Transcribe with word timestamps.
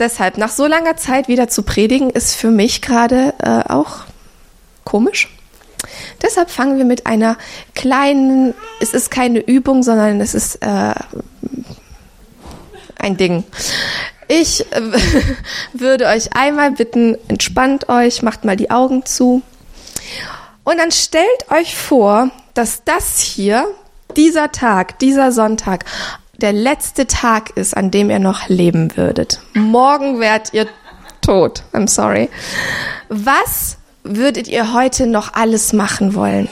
deshalb, 0.00 0.38
nach 0.38 0.50
so 0.50 0.66
langer 0.66 0.96
Zeit 0.96 1.28
wieder 1.28 1.48
zu 1.48 1.62
predigen, 1.62 2.10
ist 2.10 2.34
für 2.34 2.50
mich 2.50 2.82
gerade 2.82 3.34
äh, 3.38 3.70
auch 3.70 4.00
komisch. 4.84 5.28
Deshalb 6.22 6.50
fangen 6.50 6.78
wir 6.78 6.84
mit 6.84 7.06
einer 7.06 7.36
kleinen, 7.74 8.54
es 8.80 8.92
ist 8.92 9.10
keine 9.10 9.40
Übung, 9.40 9.82
sondern 9.82 10.20
es 10.20 10.34
ist 10.34 10.56
äh, 10.56 10.94
ein 12.96 13.16
Ding. 13.16 13.44
Ich 14.28 14.70
äh, 14.72 14.82
würde 15.72 16.06
euch 16.06 16.34
einmal 16.36 16.72
bitten, 16.72 17.16
entspannt 17.28 17.88
euch, 17.88 18.22
macht 18.22 18.44
mal 18.44 18.56
die 18.56 18.70
Augen 18.70 19.04
zu. 19.06 19.42
Und 20.64 20.78
dann 20.78 20.92
stellt 20.92 21.50
euch 21.50 21.76
vor, 21.76 22.30
dass 22.54 22.84
das 22.84 23.20
hier, 23.20 23.66
dieser 24.16 24.52
Tag, 24.52 24.98
dieser 24.98 25.32
Sonntag, 25.32 25.84
der 26.40 26.52
letzte 26.52 27.06
Tag 27.06 27.50
ist, 27.50 27.76
an 27.76 27.90
dem 27.90 28.10
ihr 28.10 28.18
noch 28.18 28.48
leben 28.48 28.96
würdet. 28.96 29.40
Morgen 29.54 30.18
werdet 30.20 30.52
ihr 30.52 30.66
tot. 31.20 31.62
I'm 31.72 31.88
sorry. 31.88 32.28
Was 33.08 33.76
würdet 34.02 34.48
ihr 34.48 34.72
heute 34.72 35.06
noch 35.06 35.34
alles 35.34 35.72
machen 35.72 36.14
wollen? 36.14 36.48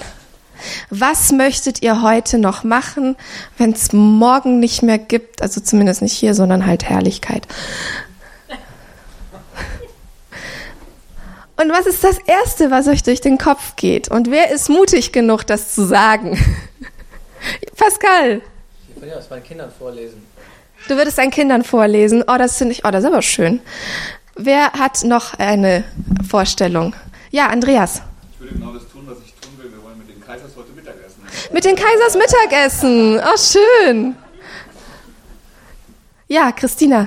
Was 0.90 1.32
möchtet 1.32 1.82
ihr 1.82 2.02
heute 2.02 2.38
noch 2.38 2.64
machen, 2.64 3.16
wenn 3.58 3.72
es 3.72 3.92
morgen 3.92 4.60
nicht 4.60 4.82
mehr 4.82 4.98
gibt? 4.98 5.40
Also 5.40 5.60
zumindest 5.60 6.02
nicht 6.02 6.12
hier, 6.12 6.34
sondern 6.34 6.66
halt 6.66 6.84
Herrlichkeit. 6.84 7.46
Und 11.56 11.72
was 11.72 11.86
ist 11.86 12.04
das 12.04 12.18
Erste, 12.18 12.70
was 12.70 12.86
euch 12.86 13.02
durch 13.02 13.20
den 13.20 13.36
Kopf 13.36 13.74
geht? 13.74 14.08
Und 14.08 14.30
wer 14.30 14.52
ist 14.52 14.68
mutig 14.68 15.12
genug, 15.12 15.44
das 15.44 15.74
zu 15.74 15.86
sagen? 15.86 16.38
Pascal. 17.76 18.42
Ich 18.98 19.02
würde 19.02 19.16
aus 19.16 19.30
meinen 19.30 19.44
Kindern 19.44 19.70
vorlesen. 19.70 20.26
Du 20.88 20.96
würdest 20.96 21.18
deinen 21.18 21.30
Kindern 21.30 21.62
vorlesen. 21.62 22.24
Oh, 22.26 22.36
das 22.36 22.58
finde 22.58 22.72
ich, 22.72 22.84
oh, 22.84 22.90
das 22.90 23.04
ist 23.04 23.08
aber 23.08 23.22
schön. 23.22 23.60
Wer 24.34 24.72
hat 24.72 25.04
noch 25.04 25.34
eine 25.34 25.84
Vorstellung? 26.28 26.96
Ja, 27.30 27.46
Andreas. 27.46 28.02
Ich 28.32 28.40
würde 28.40 28.54
genau 28.54 28.72
das 28.72 28.88
tun, 28.88 29.02
was 29.06 29.18
ich 29.24 29.34
tun 29.34 29.52
will. 29.56 29.70
Wir 29.70 29.80
wollen 29.84 29.98
mit 29.98 30.08
den 30.08 30.20
Kaisers 30.20 30.50
heute 30.56 30.72
Mittagessen. 30.72 31.22
Mit 31.52 31.64
den 31.64 31.76
Kaisers 31.76 32.16
Mittagessen. 32.16 33.20
Oh, 33.20 33.36
schön. 33.36 34.16
Ja, 36.26 36.50
Christina. 36.50 37.06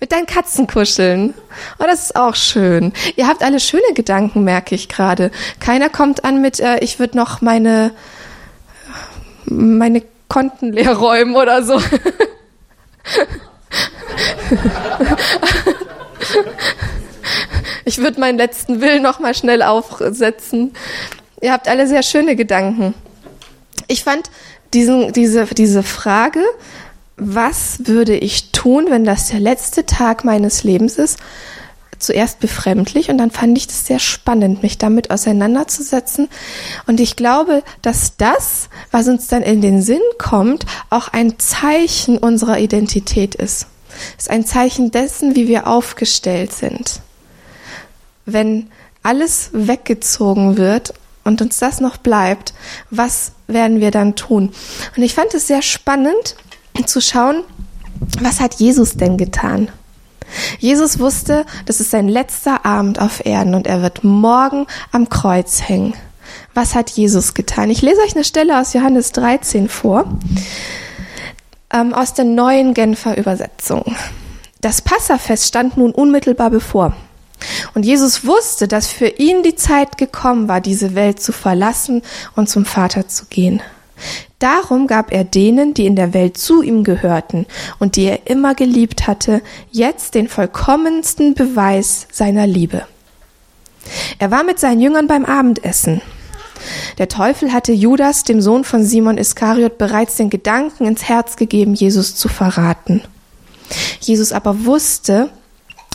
Mit 0.00 0.10
deinen 0.10 0.26
Katzen 0.26 0.66
kuscheln. 0.66 1.32
Oh, 1.78 1.84
das 1.86 2.06
ist 2.06 2.16
auch 2.16 2.34
schön. 2.34 2.92
Ihr 3.14 3.28
habt 3.28 3.44
alle 3.44 3.60
schöne 3.60 3.94
Gedanken, 3.94 4.42
merke 4.42 4.74
ich 4.74 4.88
gerade. 4.88 5.30
Keiner 5.60 5.90
kommt 5.90 6.24
an 6.24 6.42
mit, 6.42 6.58
äh, 6.58 6.78
ich 6.80 6.98
würde 6.98 7.16
noch 7.16 7.40
meine, 7.40 7.92
meine 9.44 10.02
Konten 10.28 10.72
leer 10.72 10.94
räumen 10.96 11.36
oder 11.36 11.62
so. 11.62 11.80
ich 17.84 17.98
würde 17.98 18.20
meinen 18.20 18.38
letzten 18.38 18.80
Willen 18.80 19.02
noch 19.02 19.18
mal 19.20 19.34
schnell 19.34 19.62
aufsetzen. 19.62 20.72
Ihr 21.40 21.52
habt 21.52 21.68
alle 21.68 21.86
sehr 21.86 22.02
schöne 22.02 22.36
Gedanken. 22.36 22.94
Ich 23.86 24.02
fand 24.04 24.30
diesen, 24.72 25.12
diese, 25.12 25.46
diese 25.46 25.82
Frage, 25.82 26.42
was 27.16 27.86
würde 27.86 28.16
ich 28.16 28.50
tun, 28.50 28.86
wenn 28.88 29.04
das 29.04 29.28
der 29.28 29.40
letzte 29.40 29.86
Tag 29.86 30.24
meines 30.24 30.64
Lebens 30.64 30.98
ist, 30.98 31.18
zuerst 32.04 32.40
befremdlich 32.40 33.10
und 33.10 33.18
dann 33.18 33.30
fand 33.30 33.56
ich 33.58 33.66
das 33.66 33.86
sehr 33.86 33.98
spannend, 33.98 34.62
mich 34.62 34.78
damit 34.78 35.10
auseinanderzusetzen. 35.10 36.28
Und 36.86 37.00
ich 37.00 37.16
glaube, 37.16 37.62
dass 37.82 38.16
das, 38.16 38.68
was 38.90 39.08
uns 39.08 39.26
dann 39.26 39.42
in 39.42 39.60
den 39.60 39.82
Sinn 39.82 40.02
kommt, 40.18 40.66
auch 40.90 41.08
ein 41.08 41.38
Zeichen 41.38 42.18
unserer 42.18 42.58
Identität 42.58 43.34
ist. 43.34 43.66
Es 44.18 44.24
ist 44.24 44.30
ein 44.30 44.44
Zeichen 44.44 44.90
dessen, 44.90 45.36
wie 45.36 45.48
wir 45.48 45.66
aufgestellt 45.66 46.52
sind. 46.52 47.00
Wenn 48.26 48.70
alles 49.02 49.50
weggezogen 49.52 50.56
wird 50.56 50.94
und 51.24 51.42
uns 51.42 51.58
das 51.58 51.80
noch 51.80 51.96
bleibt, 51.96 52.54
was 52.90 53.32
werden 53.46 53.80
wir 53.80 53.90
dann 53.90 54.16
tun? 54.16 54.52
Und 54.96 55.02
ich 55.02 55.14
fand 55.14 55.34
es 55.34 55.46
sehr 55.46 55.62
spannend 55.62 56.36
zu 56.86 57.00
schauen, 57.00 57.44
was 58.20 58.40
hat 58.40 58.54
Jesus 58.54 58.94
denn 58.94 59.16
getan? 59.16 59.70
Jesus 60.58 60.98
wusste, 60.98 61.44
das 61.66 61.80
ist 61.80 61.90
sein 61.90 62.08
letzter 62.08 62.64
Abend 62.64 63.00
auf 63.00 63.24
Erden 63.24 63.54
und 63.54 63.66
er 63.66 63.82
wird 63.82 64.04
morgen 64.04 64.66
am 64.92 65.08
Kreuz 65.08 65.62
hängen. 65.68 65.94
Was 66.54 66.74
hat 66.74 66.90
Jesus 66.90 67.34
getan? 67.34 67.70
Ich 67.70 67.82
lese 67.82 68.00
euch 68.00 68.14
eine 68.14 68.24
Stelle 68.24 68.60
aus 68.60 68.72
Johannes 68.72 69.12
13 69.12 69.68
vor, 69.68 70.06
ähm, 71.72 71.92
aus 71.92 72.14
der 72.14 72.24
neuen 72.24 72.74
Genfer 72.74 73.16
Übersetzung. 73.16 73.96
Das 74.60 74.80
Passafest 74.80 75.46
stand 75.46 75.76
nun 75.76 75.92
unmittelbar 75.92 76.50
bevor. 76.50 76.94
Und 77.74 77.84
Jesus 77.84 78.24
wusste, 78.24 78.68
dass 78.68 78.86
für 78.86 79.08
ihn 79.08 79.42
die 79.42 79.56
Zeit 79.56 79.98
gekommen 79.98 80.48
war, 80.48 80.60
diese 80.60 80.94
Welt 80.94 81.20
zu 81.20 81.32
verlassen 81.32 82.02
und 82.36 82.48
zum 82.48 82.64
Vater 82.64 83.08
zu 83.08 83.26
gehen. 83.26 83.60
Darum 84.38 84.86
gab 84.86 85.12
er 85.12 85.24
denen, 85.24 85.74
die 85.74 85.86
in 85.86 85.96
der 85.96 86.12
Welt 86.12 86.36
zu 86.36 86.62
ihm 86.62 86.84
gehörten 86.84 87.46
und 87.78 87.96
die 87.96 88.04
er 88.04 88.26
immer 88.26 88.54
geliebt 88.54 89.06
hatte, 89.06 89.40
jetzt 89.70 90.14
den 90.14 90.28
vollkommensten 90.28 91.34
Beweis 91.34 92.06
seiner 92.12 92.46
Liebe. 92.46 92.86
Er 94.18 94.30
war 94.30 94.44
mit 94.44 94.58
seinen 94.58 94.80
Jüngern 94.80 95.06
beim 95.06 95.24
Abendessen. 95.24 96.00
Der 96.98 97.08
Teufel 97.08 97.52
hatte 97.52 97.72
Judas, 97.72 98.24
dem 98.24 98.40
Sohn 98.40 98.64
von 98.64 98.84
Simon 98.84 99.18
Iskariot, 99.18 99.78
bereits 99.78 100.16
den 100.16 100.30
Gedanken 100.30 100.86
ins 100.86 101.04
Herz 101.04 101.36
gegeben, 101.36 101.74
Jesus 101.74 102.16
zu 102.16 102.28
verraten. 102.28 103.02
Jesus 104.00 104.32
aber 104.32 104.64
wusste, 104.64 105.30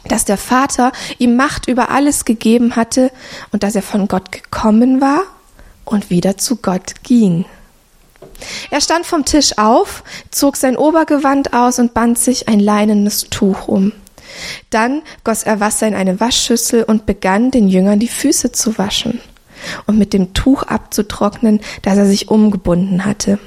dass 0.07 0.25
der 0.25 0.37
Vater 0.37 0.91
ihm 1.17 1.35
Macht 1.35 1.67
über 1.67 1.89
alles 1.89 2.25
gegeben 2.25 2.75
hatte 2.75 3.11
und 3.51 3.63
dass 3.63 3.75
er 3.75 3.81
von 3.81 4.07
Gott 4.07 4.31
gekommen 4.31 5.01
war 5.01 5.21
und 5.85 6.09
wieder 6.09 6.37
zu 6.37 6.57
Gott 6.57 7.03
ging. 7.03 7.45
Er 8.69 8.81
stand 8.81 9.05
vom 9.05 9.25
Tisch 9.25 9.57
auf, 9.57 10.03
zog 10.31 10.55
sein 10.55 10.77
Obergewand 10.77 11.53
aus 11.53 11.79
und 11.79 11.93
band 11.93 12.17
sich 12.17 12.47
ein 12.47 12.59
leinenes 12.59 13.27
Tuch 13.29 13.67
um. 13.67 13.91
Dann 14.69 15.01
goss 15.23 15.43
er 15.43 15.59
Wasser 15.59 15.87
in 15.87 15.95
eine 15.95 16.19
Waschschüssel 16.19 16.83
und 16.83 17.05
begann 17.05 17.51
den 17.51 17.67
Jüngern 17.67 17.99
die 17.99 18.07
Füße 18.07 18.51
zu 18.51 18.77
waschen 18.77 19.19
und 19.87 19.97
mit 19.97 20.13
dem 20.13 20.33
Tuch 20.33 20.63
abzutrocknen, 20.63 21.59
das 21.81 21.97
er 21.97 22.05
sich 22.05 22.29
umgebunden 22.29 23.05
hatte. 23.05 23.39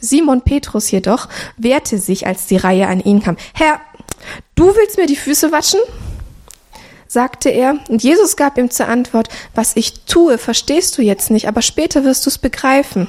Simon 0.00 0.42
Petrus 0.42 0.90
jedoch 0.90 1.28
wehrte 1.56 1.98
sich, 1.98 2.26
als 2.26 2.46
die 2.46 2.56
Reihe 2.56 2.88
an 2.88 3.00
ihn 3.00 3.22
kam. 3.22 3.36
Herr, 3.54 3.80
du 4.54 4.74
willst 4.74 4.98
mir 4.98 5.06
die 5.06 5.16
Füße 5.16 5.52
waschen? 5.52 5.80
sagte 7.10 7.48
er, 7.48 7.78
und 7.88 8.02
Jesus 8.02 8.36
gab 8.36 8.58
ihm 8.58 8.70
zur 8.70 8.86
Antwort, 8.86 9.30
was 9.54 9.76
ich 9.76 10.04
tue, 10.04 10.36
verstehst 10.36 10.98
du 10.98 11.02
jetzt 11.02 11.30
nicht, 11.30 11.48
aber 11.48 11.62
später 11.62 12.04
wirst 12.04 12.26
du 12.26 12.30
es 12.30 12.36
begreifen. 12.36 13.08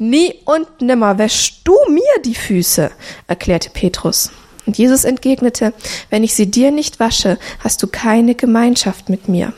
Nie 0.00 0.36
und 0.46 0.80
nimmer 0.80 1.18
wäschst 1.18 1.60
du 1.64 1.74
mir 1.90 2.22
die 2.24 2.34
Füße, 2.34 2.90
erklärte 3.26 3.68
Petrus. 3.68 4.30
Und 4.64 4.78
Jesus 4.78 5.04
entgegnete, 5.04 5.74
wenn 6.08 6.24
ich 6.24 6.34
sie 6.34 6.50
dir 6.50 6.70
nicht 6.70 7.00
wasche, 7.00 7.38
hast 7.62 7.82
du 7.82 7.86
keine 7.86 8.34
Gemeinschaft 8.34 9.10
mit 9.10 9.28
mir. 9.28 9.52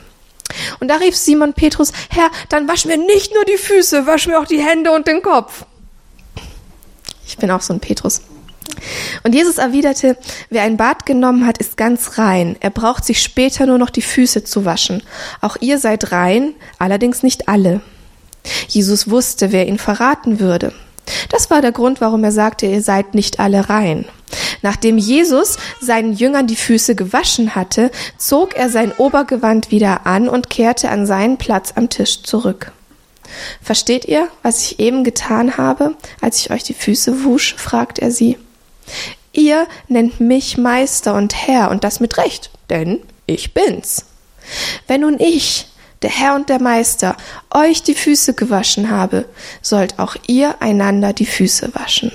Und 0.80 0.88
da 0.88 0.96
rief 0.96 1.16
Simon 1.16 1.52
Petrus, 1.52 1.92
Herr, 2.10 2.28
dann 2.48 2.66
wasch 2.66 2.86
mir 2.86 2.96
nicht 2.96 3.32
nur 3.32 3.44
die 3.44 3.56
Füße, 3.56 4.04
wasch 4.08 4.26
mir 4.26 4.40
auch 4.40 4.46
die 4.46 4.60
Hände 4.60 4.90
und 4.90 5.06
den 5.06 5.22
Kopf. 5.22 5.64
Ich 7.24 7.36
bin 7.36 7.52
auch 7.52 7.62
so 7.62 7.72
ein 7.72 7.78
Petrus. 7.78 8.22
Und 9.22 9.36
Jesus 9.36 9.58
erwiderte, 9.58 10.18
wer 10.50 10.62
ein 10.62 10.76
Bad 10.76 11.06
genommen 11.06 11.46
hat, 11.46 11.58
ist 11.58 11.76
ganz 11.76 12.18
rein. 12.18 12.56
Er 12.58 12.70
braucht 12.70 13.04
sich 13.04 13.22
später 13.22 13.66
nur 13.66 13.78
noch 13.78 13.90
die 13.90 14.02
Füße 14.02 14.42
zu 14.42 14.64
waschen. 14.64 15.04
Auch 15.40 15.56
ihr 15.60 15.78
seid 15.78 16.10
rein, 16.10 16.54
allerdings 16.80 17.22
nicht 17.22 17.48
alle. 17.48 17.80
Jesus 18.68 19.10
wusste, 19.10 19.52
wer 19.52 19.66
ihn 19.66 19.78
verraten 19.78 20.40
würde. 20.40 20.72
Das 21.28 21.50
war 21.50 21.60
der 21.60 21.72
Grund, 21.72 22.00
warum 22.00 22.24
er 22.24 22.32
sagte, 22.32 22.66
ihr 22.66 22.82
seid 22.82 23.14
nicht 23.14 23.40
alle 23.40 23.68
rein. 23.68 24.04
Nachdem 24.62 24.98
Jesus 24.98 25.56
seinen 25.80 26.12
Jüngern 26.12 26.46
die 26.46 26.56
Füße 26.56 26.94
gewaschen 26.94 27.54
hatte, 27.54 27.90
zog 28.16 28.54
er 28.54 28.70
sein 28.70 28.92
Obergewand 28.92 29.70
wieder 29.70 30.06
an 30.06 30.28
und 30.28 30.48
kehrte 30.48 30.88
an 30.90 31.06
seinen 31.06 31.36
Platz 31.36 31.72
am 31.74 31.90
Tisch 31.90 32.22
zurück. 32.22 32.72
Versteht 33.60 34.04
ihr, 34.04 34.28
was 34.42 34.62
ich 34.62 34.80
eben 34.80 35.04
getan 35.04 35.56
habe, 35.56 35.96
als 36.20 36.38
ich 36.38 36.50
euch 36.50 36.62
die 36.62 36.74
Füße 36.74 37.24
wusch? 37.24 37.54
fragt 37.56 37.98
er 37.98 38.10
sie. 38.10 38.38
Ihr 39.32 39.66
nennt 39.88 40.20
mich 40.20 40.58
Meister 40.58 41.14
und 41.14 41.34
Herr, 41.34 41.70
und 41.70 41.84
das 41.84 42.00
mit 42.00 42.18
Recht, 42.18 42.50
denn 42.68 43.00
ich 43.26 43.54
bin's. 43.54 44.04
Wenn 44.86 45.02
nun 45.02 45.18
ich, 45.18 45.66
der 46.02 46.10
Herr 46.10 46.34
und 46.34 46.48
der 46.48 46.60
Meister, 46.60 47.16
euch 47.50 47.82
die 47.82 47.94
Füße 47.94 48.34
gewaschen 48.34 48.90
habe, 48.90 49.26
sollt 49.60 49.98
auch 49.98 50.16
ihr 50.26 50.60
einander 50.60 51.12
die 51.12 51.26
Füße 51.26 51.74
waschen. 51.74 52.12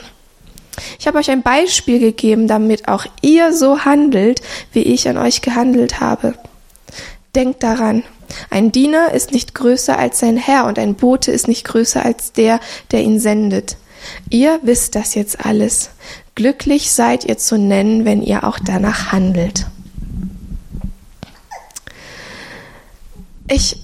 Ich 1.00 1.08
habe 1.08 1.18
euch 1.18 1.32
ein 1.32 1.42
Beispiel 1.42 2.00
gegeben, 2.00 2.48
damit 2.48 2.88
auch 2.88 3.06
ihr 3.22 3.54
so 3.54 3.86
handelt, 3.86 4.42
wie 4.74 4.84
ich 4.84 5.10
an 5.10 5.18
euch 5.18 5.42
gehandelt 5.42 6.00
habe. 6.00 6.36
Denkt 7.36 7.64
daran, 7.64 8.04
ein 8.50 8.72
Diener 8.72 9.14
ist 9.14 9.32
nicht 9.32 9.56
größer 9.56 9.98
als 9.98 10.20
sein 10.20 10.38
Herr 10.38 10.66
und 10.66 10.78
ein 10.78 10.96
Bote 10.96 11.32
ist 11.32 11.48
nicht 11.48 11.66
größer 11.66 12.04
als 12.04 12.34
der, 12.34 12.60
der 12.92 13.02
ihn 13.02 13.20
sendet. 13.20 13.78
Ihr 14.30 14.60
wisst 14.64 14.96
das 14.96 15.16
jetzt 15.16 15.46
alles. 15.46 15.90
Glücklich 16.36 16.92
seid 16.92 17.26
ihr 17.26 17.38
zu 17.38 17.58
nennen, 17.58 18.06
wenn 18.06 18.22
ihr 18.22 18.44
auch 18.44 18.60
danach 18.64 19.12
handelt. 19.12 19.66
Ich 23.50 23.78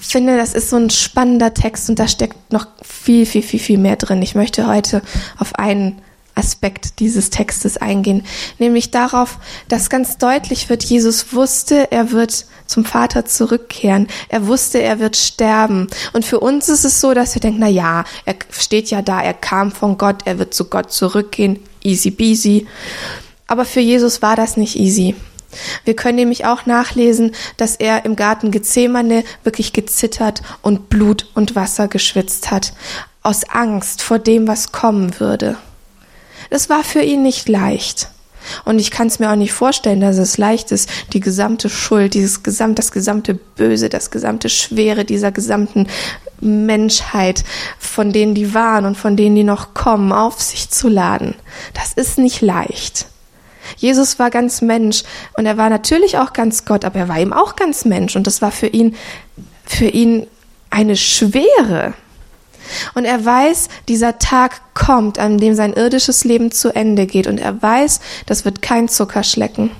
finde, 0.00 0.36
das 0.36 0.54
ist 0.54 0.70
so 0.70 0.76
ein 0.76 0.90
spannender 0.90 1.54
Text 1.54 1.88
und 1.88 1.98
da 1.98 2.08
steckt 2.08 2.52
noch 2.52 2.66
viel, 2.82 3.26
viel, 3.26 3.42
viel, 3.42 3.60
viel 3.60 3.78
mehr 3.78 3.96
drin. 3.96 4.22
Ich 4.22 4.34
möchte 4.34 4.66
heute 4.66 5.02
auf 5.38 5.54
einen 5.56 6.00
Aspekt 6.34 7.00
dieses 7.00 7.30
Textes 7.30 7.76
eingehen, 7.76 8.24
nämlich 8.58 8.90
darauf, 8.90 9.38
dass 9.68 9.90
ganz 9.90 10.18
deutlich 10.18 10.70
wird, 10.70 10.84
Jesus 10.84 11.32
wusste, 11.32 11.90
er 11.90 12.12
wird 12.12 12.46
zum 12.66 12.84
Vater 12.84 13.24
zurückkehren. 13.24 14.06
Er 14.28 14.46
wusste, 14.46 14.80
er 14.80 15.00
wird 15.00 15.16
sterben. 15.16 15.88
Und 16.12 16.24
für 16.24 16.38
uns 16.38 16.68
ist 16.68 16.84
es 16.84 17.00
so, 17.00 17.14
dass 17.14 17.34
wir 17.34 17.40
denken, 17.40 17.60
na 17.60 17.68
ja, 17.68 18.04
er 18.24 18.36
steht 18.50 18.90
ja 18.90 19.02
da, 19.02 19.20
er 19.20 19.34
kam 19.34 19.72
von 19.72 19.98
Gott, 19.98 20.22
er 20.26 20.38
wird 20.38 20.54
zu 20.54 20.66
Gott 20.66 20.92
zurückgehen, 20.92 21.58
easy 21.82 22.10
peasy. 22.10 22.66
Aber 23.46 23.64
für 23.64 23.80
Jesus 23.80 24.22
war 24.22 24.36
das 24.36 24.56
nicht 24.56 24.76
easy. 24.76 25.16
Wir 25.84 25.96
können 25.96 26.16
nämlich 26.16 26.44
auch 26.44 26.66
nachlesen, 26.66 27.32
dass 27.56 27.76
er 27.76 28.04
im 28.04 28.16
Garten 28.16 28.50
Gethsemane 28.50 29.24
wirklich 29.44 29.72
gezittert 29.72 30.42
und 30.62 30.88
Blut 30.88 31.26
und 31.34 31.54
Wasser 31.54 31.88
geschwitzt 31.88 32.50
hat, 32.50 32.72
aus 33.22 33.48
Angst 33.48 34.02
vor 34.02 34.18
dem, 34.18 34.46
was 34.46 34.72
kommen 34.72 35.18
würde. 35.20 35.56
Das 36.50 36.68
war 36.68 36.84
für 36.84 37.02
ihn 37.02 37.22
nicht 37.22 37.48
leicht. 37.48 38.10
Und 38.64 38.78
ich 38.78 38.90
kann 38.90 39.08
es 39.08 39.18
mir 39.18 39.30
auch 39.30 39.36
nicht 39.36 39.52
vorstellen, 39.52 40.00
dass 40.00 40.16
es 40.16 40.38
leicht 40.38 40.72
ist, 40.72 40.88
die 41.12 41.20
gesamte 41.20 41.68
Schuld, 41.68 42.14
dieses 42.14 42.42
gesamt, 42.42 42.78
das 42.78 42.92
gesamte 42.92 43.34
Böse, 43.34 43.88
das 43.88 44.10
gesamte 44.10 44.48
Schwere 44.48 45.04
dieser 45.04 45.32
gesamten 45.32 45.86
Menschheit, 46.40 47.44
von 47.78 48.12
denen 48.12 48.34
die 48.34 48.54
waren 48.54 48.86
und 48.86 48.96
von 48.96 49.16
denen 49.16 49.36
die 49.36 49.44
noch 49.44 49.74
kommen, 49.74 50.12
auf 50.12 50.40
sich 50.40 50.70
zu 50.70 50.88
laden. 50.88 51.34
Das 51.74 51.92
ist 51.92 52.18
nicht 52.18 52.40
leicht. 52.40 53.06
Jesus 53.76 54.18
war 54.18 54.30
ganz 54.30 54.62
Mensch 54.62 55.02
und 55.36 55.46
er 55.46 55.56
war 55.56 55.70
natürlich 55.70 56.18
auch 56.18 56.32
ganz 56.32 56.64
Gott, 56.64 56.84
aber 56.84 56.98
er 56.98 57.08
war 57.08 57.18
eben 57.18 57.32
auch 57.32 57.56
ganz 57.56 57.84
Mensch 57.84 58.16
und 58.16 58.26
das 58.26 58.42
war 58.42 58.50
für 58.50 58.68
ihn, 58.68 58.96
für 59.64 59.88
ihn 59.88 60.26
eine 60.70 60.96
Schwere. 60.96 61.94
Und 62.94 63.04
er 63.04 63.24
weiß, 63.24 63.68
dieser 63.88 64.18
Tag 64.18 64.74
kommt, 64.74 65.18
an 65.18 65.38
dem 65.38 65.54
sein 65.54 65.72
irdisches 65.72 66.24
Leben 66.24 66.50
zu 66.50 66.74
Ende 66.74 67.06
geht. 67.06 67.26
Und 67.26 67.38
er 67.38 67.60
weiß, 67.60 68.00
das 68.26 68.44
wird 68.44 68.60
kein 68.60 68.88
Zuckerschlecken. 68.88 69.70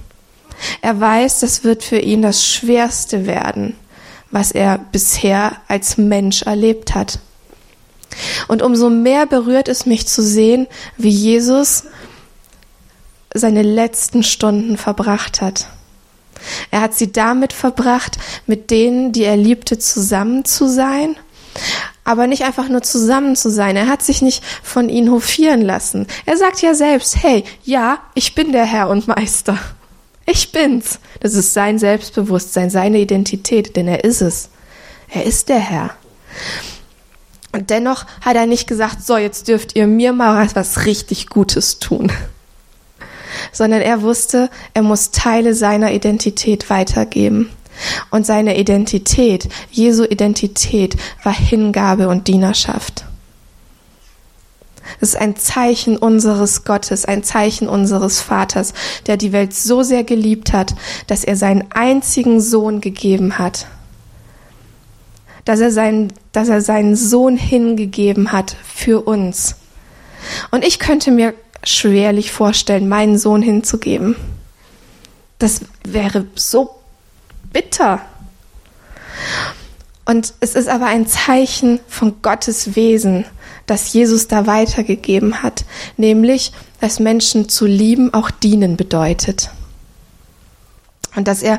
Er 0.81 0.99
weiß, 0.99 1.41
das 1.41 1.65
wird 1.65 1.85
für 1.85 1.99
ihn 1.99 2.23
das 2.23 2.47
Schwerste 2.47 3.27
werden, 3.27 3.77
was 4.31 4.51
er 4.51 4.79
bisher 4.79 5.53
als 5.69 5.99
Mensch 5.99 6.43
erlebt 6.43 6.95
hat. 6.95 7.21
Und 8.49 8.63
umso 8.63 8.91
mehr 8.91 9.27
berührt 9.27 9.69
es 9.69 9.87
mich 9.87 10.09
zu 10.09 10.23
sehen, 10.23 10.67
wie 10.97 11.11
Jesus 11.11 11.85
seine 13.35 13.63
letzten 13.63 14.23
Stunden 14.23 14.77
verbracht 14.77 15.41
hat. 15.41 15.69
Er 16.71 16.81
hat 16.81 16.95
sie 16.95 17.13
damit 17.13 17.53
verbracht, 17.53 18.17
mit 18.47 18.71
denen, 18.71 19.13
die 19.13 19.25
er 19.25 19.37
liebte, 19.37 19.79
zusammen 19.79 20.45
zu 20.45 20.69
sein 20.69 21.17
aber 22.09 22.27
nicht 22.27 22.45
einfach 22.45 22.71
nur 22.71 22.81
zusammen 22.81 23.37
zu 23.37 23.51
sein. 23.51 23.77
Er 23.77 23.87
hat 23.87 24.03
sich 24.03 24.23
nicht 24.23 24.43
von 24.63 24.89
ihnen 24.89 25.11
hofieren 25.11 25.61
lassen. 25.61 26.07
Er 26.25 26.39
sagt 26.39 26.63
ja 26.63 26.73
selbst, 26.73 27.23
hey, 27.23 27.45
ja, 27.65 27.99
ich 28.15 28.35
bin 28.35 28.51
der 28.51 28.65
Herr 28.65 28.89
und 28.89 29.09
Meister. 29.09 29.59
Ich 30.25 30.51
bin's. 30.51 31.01
Das 31.21 31.35
ist 31.35 31.53
sein 31.53 31.79
Selbstbewusstsein, 31.79 32.71
seine 32.71 32.99
Identität, 32.99 33.77
denn 33.77 33.87
er 33.89 34.05
ist 34.05 34.23
es. 34.23 34.49
Er 35.11 35.25
ist 35.25 35.51
der 35.51 35.59
Herr. 35.59 35.91
Und 37.53 37.69
dennoch 37.69 38.07
hat 38.23 38.37
er 38.37 38.47
nicht 38.47 38.67
gesagt, 38.67 39.05
so, 39.05 39.19
jetzt 39.19 39.49
dürft 39.49 39.77
ihr 39.77 39.87
mir 39.87 40.15
mal 40.15 40.49
was 40.55 40.87
richtig 40.87 41.29
Gutes 41.29 41.79
tun. 41.79 42.11
Sondern 43.53 43.81
er 43.81 44.03
wusste, 44.03 44.51
er 44.75 44.83
muss 44.83 45.11
Teile 45.11 45.55
seiner 45.55 45.93
Identität 45.93 46.71
weitergeben. 46.71 47.51
Und 48.11 48.27
seine 48.27 48.59
Identität, 48.59 49.49
Jesu 49.71 50.05
Identität, 50.05 50.97
war 51.23 51.35
Hingabe 51.35 52.09
und 52.09 52.27
Dienerschaft. 52.27 53.05
Es 55.01 55.11
ist 55.11 55.17
ein 55.17 55.37
Zeichen 55.37 55.97
unseres 55.97 56.65
Gottes, 56.65 57.05
ein 57.05 57.23
Zeichen 57.23 57.69
unseres 57.69 58.21
Vaters, 58.21 58.73
der 59.07 59.17
die 59.17 59.33
Welt 59.33 59.55
so 59.55 59.83
sehr 59.83 60.03
geliebt 60.03 60.53
hat, 60.53 60.75
dass 61.07 61.25
er 61.25 61.37
seinen 61.37 61.65
einzigen 61.71 62.41
Sohn 62.41 62.81
gegeben 62.81 63.39
hat. 63.39 63.67
Dass 65.45 65.61
er 65.61 65.71
seinen, 65.71 66.13
dass 66.33 66.49
er 66.49 66.61
seinen 66.61 66.97
Sohn 66.97 67.37
hingegeben 67.37 68.33
hat 68.33 68.57
für 68.65 69.07
uns. 69.07 69.57
Und 70.51 70.65
ich 70.65 70.79
könnte 70.79 71.11
mir 71.11 71.35
schwerlich 71.65 72.33
vorstellen, 72.33 72.89
meinen 72.89 73.19
Sohn 73.19 73.43
hinzugeben. 73.43 74.17
Das 75.39 75.63
wäre 75.85 76.27
so 76.35 76.79
bitter. 77.53 78.01
Und 80.05 80.35
es 80.41 80.55
ist 80.55 80.69
aber 80.69 80.87
ein 80.87 81.07
Zeichen 81.07 81.81
von 81.87 82.23
Gottes 82.23 82.75
Wesen, 82.77 83.27
das 83.67 83.93
Jesus 83.93 84.27
da 84.27 84.47
weitergegeben 84.47 85.43
hat, 85.43 85.65
nämlich, 85.97 86.53
dass 86.81 86.99
Menschen 87.01 87.49
zu 87.49 87.67
lieben 87.67 88.15
auch 88.15 88.31
dienen 88.31 88.77
bedeutet. 88.77 89.51
Und 91.15 91.29
dass 91.29 91.43
er, 91.43 91.59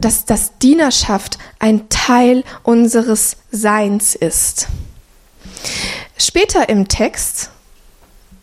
dass 0.00 0.24
das 0.24 0.58
Dienerschaft 0.58 1.38
ein 1.58 1.88
Teil 1.88 2.44
unseres 2.62 3.36
Seins 3.50 4.14
ist. 4.14 4.68
Später 6.16 6.68
im 6.68 6.88
Text 6.88 7.50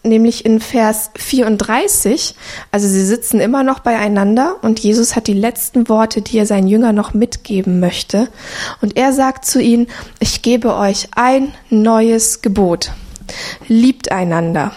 nämlich 0.06 0.46
in 0.46 0.60
Vers 0.60 1.12
34. 1.16 2.36
Also 2.72 2.88
sie 2.88 3.06
sitzen 3.06 3.40
immer 3.40 3.64
noch 3.64 3.80
beieinander 3.80 4.58
und 4.62 4.80
Jesus 4.80 5.16
hat 5.16 5.28
die 5.28 5.34
letzten 5.34 5.90
Worte, 5.90 6.22
die 6.22 6.38
er 6.38 6.46
seinen 6.46 6.68
Jüngern 6.68 6.96
noch 6.96 7.14
mitgeben 7.14 7.80
möchte. 7.80 8.30
Und 8.82 8.98
er 8.98 9.14
sagt 9.14 9.46
zu 9.46 9.62
ihnen, 9.62 9.88
ich 10.20 10.42
gebe 10.42 10.76
euch 10.76 11.10
ein 11.16 11.54
neues 11.70 12.42
Gebot. 12.42 12.92
Liebt 13.68 14.12
einander. 14.12 14.72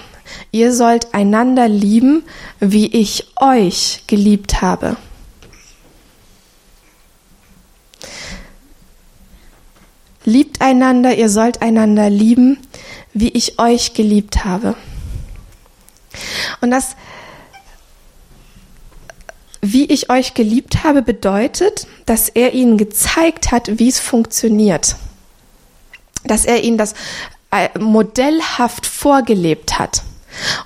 Ihr 0.51 0.73
sollt 0.73 1.15
einander 1.15 1.69
lieben, 1.69 2.23
wie 2.61 2.87
ich 2.87 3.29
euch 3.41 4.05
geliebt 4.07 4.63
habe. 4.63 4.97
Liebt 10.25 10.61
einander, 10.61 11.17
ihr 11.17 11.31
sollt 11.31 11.63
einander 11.63 12.11
lieben, 12.11 12.59
wie 13.15 13.31
ich 13.31 13.59
euch 13.59 13.95
geliebt 13.95 14.45
habe. 14.45 14.75
Und 16.61 16.71
das, 16.71 16.97
wie 19.61 19.87
ich 19.87 20.11
euch 20.11 20.35
geliebt 20.35 20.85
habe, 20.85 21.03
bedeutet, 21.03 21.87
dass 22.07 22.29
er 22.29 22.55
ihnen 22.55 22.79
gezeigt 22.79 23.51
hat, 23.51 23.79
wie 23.79 23.89
es 23.89 24.01
funktioniert. 24.01 24.97
Dass 26.25 26.45
er 26.45 26.63
ihnen 26.63 26.79
das 26.79 26.95
äh, 27.51 27.69
modellhaft 27.79 28.87
vorgelebt 28.87 29.79
hat. 29.79 30.03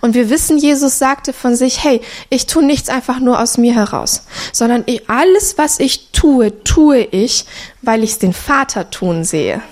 Und 0.00 0.14
wir 0.14 0.28
wissen, 0.28 0.58
Jesus 0.58 0.98
sagte 0.98 1.32
von 1.32 1.56
sich, 1.56 1.82
hey, 1.82 2.00
ich 2.28 2.46
tue 2.46 2.64
nichts 2.64 2.88
einfach 2.88 3.20
nur 3.20 3.40
aus 3.40 3.58
mir 3.58 3.74
heraus, 3.74 4.24
sondern 4.52 4.82
ich, 4.86 5.08
alles, 5.08 5.56
was 5.56 5.78
ich 5.78 6.10
tue, 6.12 6.62
tue 6.64 6.98
ich, 6.98 7.46
weil 7.80 8.02
ich 8.02 8.12
es 8.12 8.18
den 8.18 8.32
Vater 8.32 8.90
tun 8.90 9.24
sehe. 9.24 9.62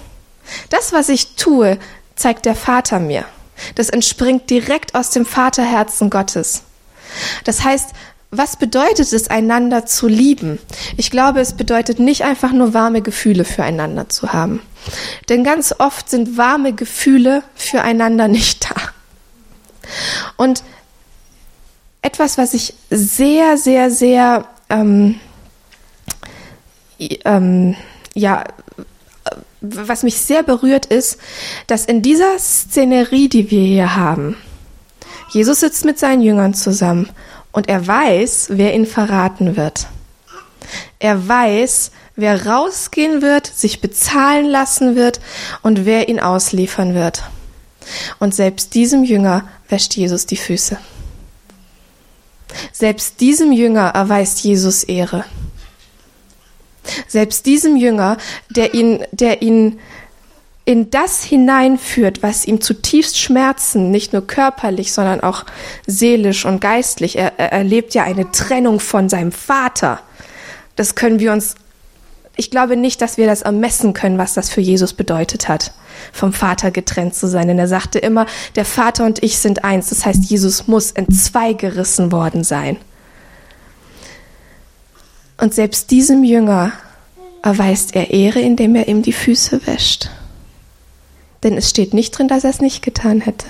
Das, 0.71 0.93
was 0.93 1.09
ich 1.09 1.35
tue, 1.37 1.78
zeigt 2.16 2.47
der 2.47 2.55
Vater 2.55 2.99
mir. 2.99 3.25
Das 3.75 3.88
entspringt 3.88 4.50
direkt 4.50 4.95
aus 4.95 5.11
dem 5.11 5.26
Vaterherzen 5.26 6.11
Gottes. 6.11 6.62
Das 7.45 7.64
heißt, 7.64 7.90
was 8.31 8.57
bedeutet 8.57 9.12
es, 9.12 9.29
einander 9.29 9.87
zu 9.87 10.07
lieben? 10.07 10.61
Ich 10.97 11.11
glaube, 11.11 11.40
es 11.40 11.55
bedeutet 11.55 11.99
nicht 11.99 12.23
einfach 12.23 12.52
nur 12.52 12.75
warme 12.75 13.02
Gefühle 13.02 13.45
füreinander 13.45 14.09
zu 14.09 14.33
haben. 14.33 14.62
Denn 15.29 15.43
ganz 15.43 15.75
oft 15.79 16.09
sind 16.09 16.37
warme 16.37 16.73
Gefühle 16.73 17.43
füreinander 17.57 18.29
nicht 18.29 18.71
da. 18.71 18.76
Und 20.37 20.62
etwas, 22.02 22.38
was 22.38 22.55
ich 22.55 22.75
sehr, 22.88 23.59
sehr, 23.59 23.90
sehr, 23.90 24.47
ähm, 24.69 25.21
ähm, 26.99 27.76
ja, 28.14 28.45
was 29.61 30.02
mich 30.02 30.17
sehr 30.19 30.43
berührt 30.43 30.87
ist, 30.87 31.19
dass 31.67 31.85
in 31.85 32.02
dieser 32.02 32.38
Szenerie, 32.38 33.29
die 33.29 33.50
wir 33.50 33.62
hier 33.62 33.97
haben, 33.97 34.37
Jesus 35.33 35.61
sitzt 35.61 35.85
mit 35.85 35.99
seinen 35.99 36.23
Jüngern 36.23 36.55
zusammen 36.55 37.09
und 37.52 37.69
er 37.69 37.87
weiß, 37.87 38.49
wer 38.50 38.75
ihn 38.75 38.87
verraten 38.87 39.57
wird. 39.57 39.87
Er 40.99 41.29
weiß, 41.29 41.93
wer 42.17 42.47
rausgehen 42.47 43.23
wird, 43.23 43.47
sich 43.47 43.81
bezahlen 43.81 44.47
lassen 44.47 44.97
wird 44.97 45.21
und 45.62 45.85
wer 45.85 46.09
ihn 46.09 46.21
ausliefern 46.21 46.95
wird. 46.95 47.23
Und 48.19 48.35
selbst 48.35 48.75
diesem 48.75 49.05
Jünger 49.05 49.49
wäscht 49.69 49.95
Jesus 49.95 50.26
die 50.26 50.37
Füße. 50.37 50.79
Selbst 52.73 53.21
diesem 53.21 53.52
Jünger 53.52 53.88
erweist 53.88 54.40
Jesus 54.40 54.85
Ehre. 54.85 55.25
Selbst 57.07 57.47
diesem 57.47 57.77
Jünger, 57.77 58.17
der 58.51 58.75
ihn, 58.75 59.05
der 59.13 59.43
ihn 59.43 59.79
in 60.65 60.91
das 60.91 61.25
hineinführt, 61.25 62.23
was 62.23 62.45
ihm 62.45 62.61
zutiefst 62.61 63.19
schmerzen, 63.19 63.91
nicht 63.91 64.13
nur 64.13 64.27
körperlich, 64.27 64.93
sondern 64.93 65.21
auch 65.21 65.45
seelisch 65.87 66.45
und 66.45 66.61
geistlich. 66.61 67.19
Er, 67.19 67.39
er 67.39 67.53
erlebt 67.53 67.95
ja 67.95 68.05
eine 68.05 68.31
Trennung 68.31 68.79
von 68.79 69.09
seinem 69.09 69.33
Vater. 69.33 70.01
Das 70.77 70.95
können 70.95 71.19
wir 71.19 71.33
uns, 71.33 71.57
ich 72.37 72.51
glaube 72.51 72.77
nicht, 72.77 73.03
dass 73.03 73.17
wir 73.17 73.27
das 73.27 73.43
ermessen 73.43 73.95
können, 73.95 74.19
was 74.19 74.35
das 74.35 74.49
für 74.49 74.61
Jesus 74.61 74.93
bedeutet 74.93 75.49
hat, 75.49 75.73
vom 76.13 76.33
Vater 76.33 76.71
getrennt 76.71 77.15
zu 77.15 77.27
sein. 77.27 77.49
Denn 77.49 77.59
er 77.59 77.69
sagte 77.69 77.99
immer, 77.99 78.27
der 78.55 78.65
Vater 78.65 79.05
und 79.07 79.23
ich 79.25 79.39
sind 79.39 79.65
eins. 79.65 79.89
Das 79.89 80.07
heißt, 80.07 80.25
Jesus 80.25 80.69
muss 80.69 80.93
in 80.93 81.11
zwei 81.11 81.53
gerissen 81.53 82.13
worden 82.13 82.45
sein. 82.45 82.77
Und 85.40 85.54
selbst 85.54 85.90
diesem 85.90 86.23
Jünger 86.23 86.73
erweist 87.42 87.97
er 87.97 88.11
Ehre, 88.11 88.40
indem 88.40 88.76
er 88.76 88.88
ihm 88.88 89.00
die 89.00 89.14
Füße 89.14 89.66
wäscht. 89.66 90.11
Denn 91.42 91.56
es 91.56 91.70
steht 91.70 91.94
nicht 91.94 92.11
drin, 92.11 92.28
dass 92.28 92.44
er 92.44 92.50
es 92.50 92.61
nicht 92.61 92.82
getan 92.82 93.23
hätte. 93.23 93.47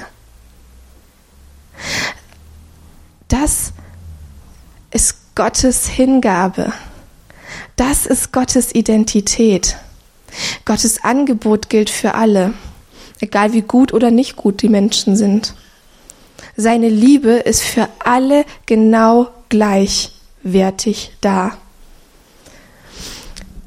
Das 3.26 3.72
ist 4.92 5.34
Gottes 5.34 5.88
Hingabe. 5.88 6.72
Das 7.74 8.06
ist 8.06 8.32
Gottes 8.32 8.72
Identität. 8.72 9.76
Gottes 10.64 11.02
Angebot 11.02 11.70
gilt 11.70 11.90
für 11.90 12.14
alle, 12.14 12.54
egal 13.20 13.52
wie 13.52 13.62
gut 13.62 13.92
oder 13.92 14.12
nicht 14.12 14.36
gut 14.36 14.62
die 14.62 14.68
Menschen 14.68 15.16
sind. 15.16 15.54
Seine 16.56 16.88
Liebe 16.88 17.30
ist 17.30 17.62
für 17.62 17.88
alle 17.98 18.44
genau 18.66 19.28
gleichwertig 19.48 21.16
da. 21.20 21.56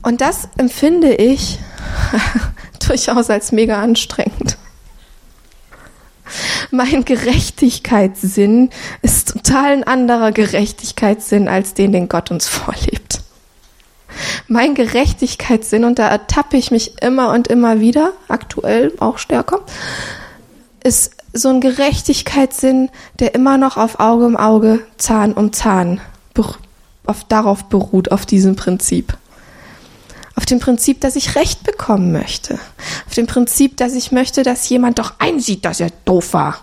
Und 0.04 0.22
das 0.22 0.50
empfinde 0.58 1.16
ich 1.16 1.60
durchaus 2.88 3.30
als 3.30 3.52
mega 3.52 3.82
anstrengend. 3.82 4.58
Mein 6.72 7.06
Gerechtigkeitssinn 7.06 8.70
ist 9.02 9.34
total 9.34 9.72
ein 9.72 9.84
anderer 9.84 10.32
Gerechtigkeitssinn 10.32 11.48
als 11.48 11.74
den, 11.74 11.92
den 11.92 12.10
Gott 12.10 12.32
uns 12.32 12.48
vorlebt. 12.48 13.22
Mein 14.48 14.76
Gerechtigkeitssinn, 14.76 15.86
und 15.86 16.00
da 16.00 16.08
ertappe 16.08 16.58
ich 16.58 16.72
mich 16.72 17.02
immer 17.02 17.32
und 17.32 17.48
immer 17.48 17.80
wieder, 17.80 18.14
aktuell 18.28 18.94
auch 19.00 19.18
stärker, 19.18 19.60
ist 20.84 21.16
so 21.34 21.50
ein 21.50 21.62
Gerechtigkeitssinn, 21.62 22.90
der 23.20 23.36
immer 23.36 23.58
noch 23.58 23.78
auf 23.78 24.00
Auge 24.00 24.26
um 24.26 24.36
Auge, 24.36 24.86
Zahn 24.98 25.34
um 25.34 25.54
Zahn 25.54 26.02
auf, 27.06 27.24
darauf 27.26 27.66
beruht, 27.66 28.12
auf 28.12 28.26
diesem 28.26 28.56
Prinzip 28.56 29.18
auf 30.36 30.46
dem 30.46 30.60
Prinzip, 30.60 31.02
dass 31.02 31.16
ich 31.16 31.36
Recht 31.36 31.64
bekommen 31.64 32.12
möchte, 32.12 32.60
auf 33.08 33.14
dem 33.14 33.28
Prinzip, 33.28 33.78
dass 33.78 33.94
ich 33.94 34.12
möchte, 34.12 34.44
dass 34.44 34.68
jemand 34.70 35.00
doch 35.00 35.14
einsieht, 35.20 35.66
dass 35.66 35.80
er 35.80 35.92
doof 36.06 36.34
war. 36.34 36.60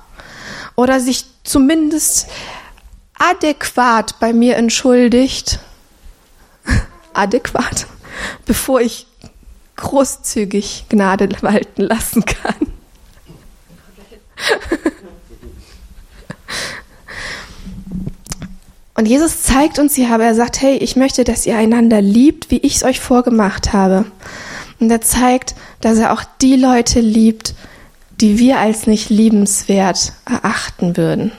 Oder 0.74 1.00
sich 1.00 1.24
zumindest 1.44 2.26
adäquat 3.18 4.18
bei 4.18 4.32
mir 4.32 4.56
entschuldigt, 4.56 5.60
adäquat, 7.14 7.86
bevor 8.44 8.80
ich 8.80 9.06
großzügig 9.76 10.86
Gnade 10.88 11.28
walten 11.42 11.82
lassen 11.82 12.24
kann. 12.24 12.54
Und 19.00 19.06
Jesus 19.06 19.42
zeigt 19.44 19.78
uns 19.78 19.94
hier 19.94 20.10
aber, 20.10 20.24
er 20.24 20.34
sagt, 20.34 20.60
hey, 20.60 20.76
ich 20.76 20.94
möchte, 20.94 21.24
dass 21.24 21.46
ihr 21.46 21.56
einander 21.56 22.02
liebt, 22.02 22.50
wie 22.50 22.58
ich 22.58 22.76
es 22.76 22.82
euch 22.82 23.00
vorgemacht 23.00 23.72
habe. 23.72 24.04
Und 24.78 24.90
er 24.90 25.00
zeigt, 25.00 25.54
dass 25.80 25.96
er 25.96 26.12
auch 26.12 26.22
die 26.42 26.56
Leute 26.56 27.00
liebt, 27.00 27.54
die 28.20 28.38
wir 28.38 28.58
als 28.58 28.86
nicht 28.86 29.08
liebenswert 29.08 30.12
erachten 30.30 30.98
würden. 30.98 31.32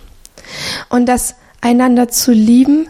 Und 0.89 1.05
dass 1.05 1.35
einander 1.61 2.07
zu 2.07 2.31
lieben 2.31 2.89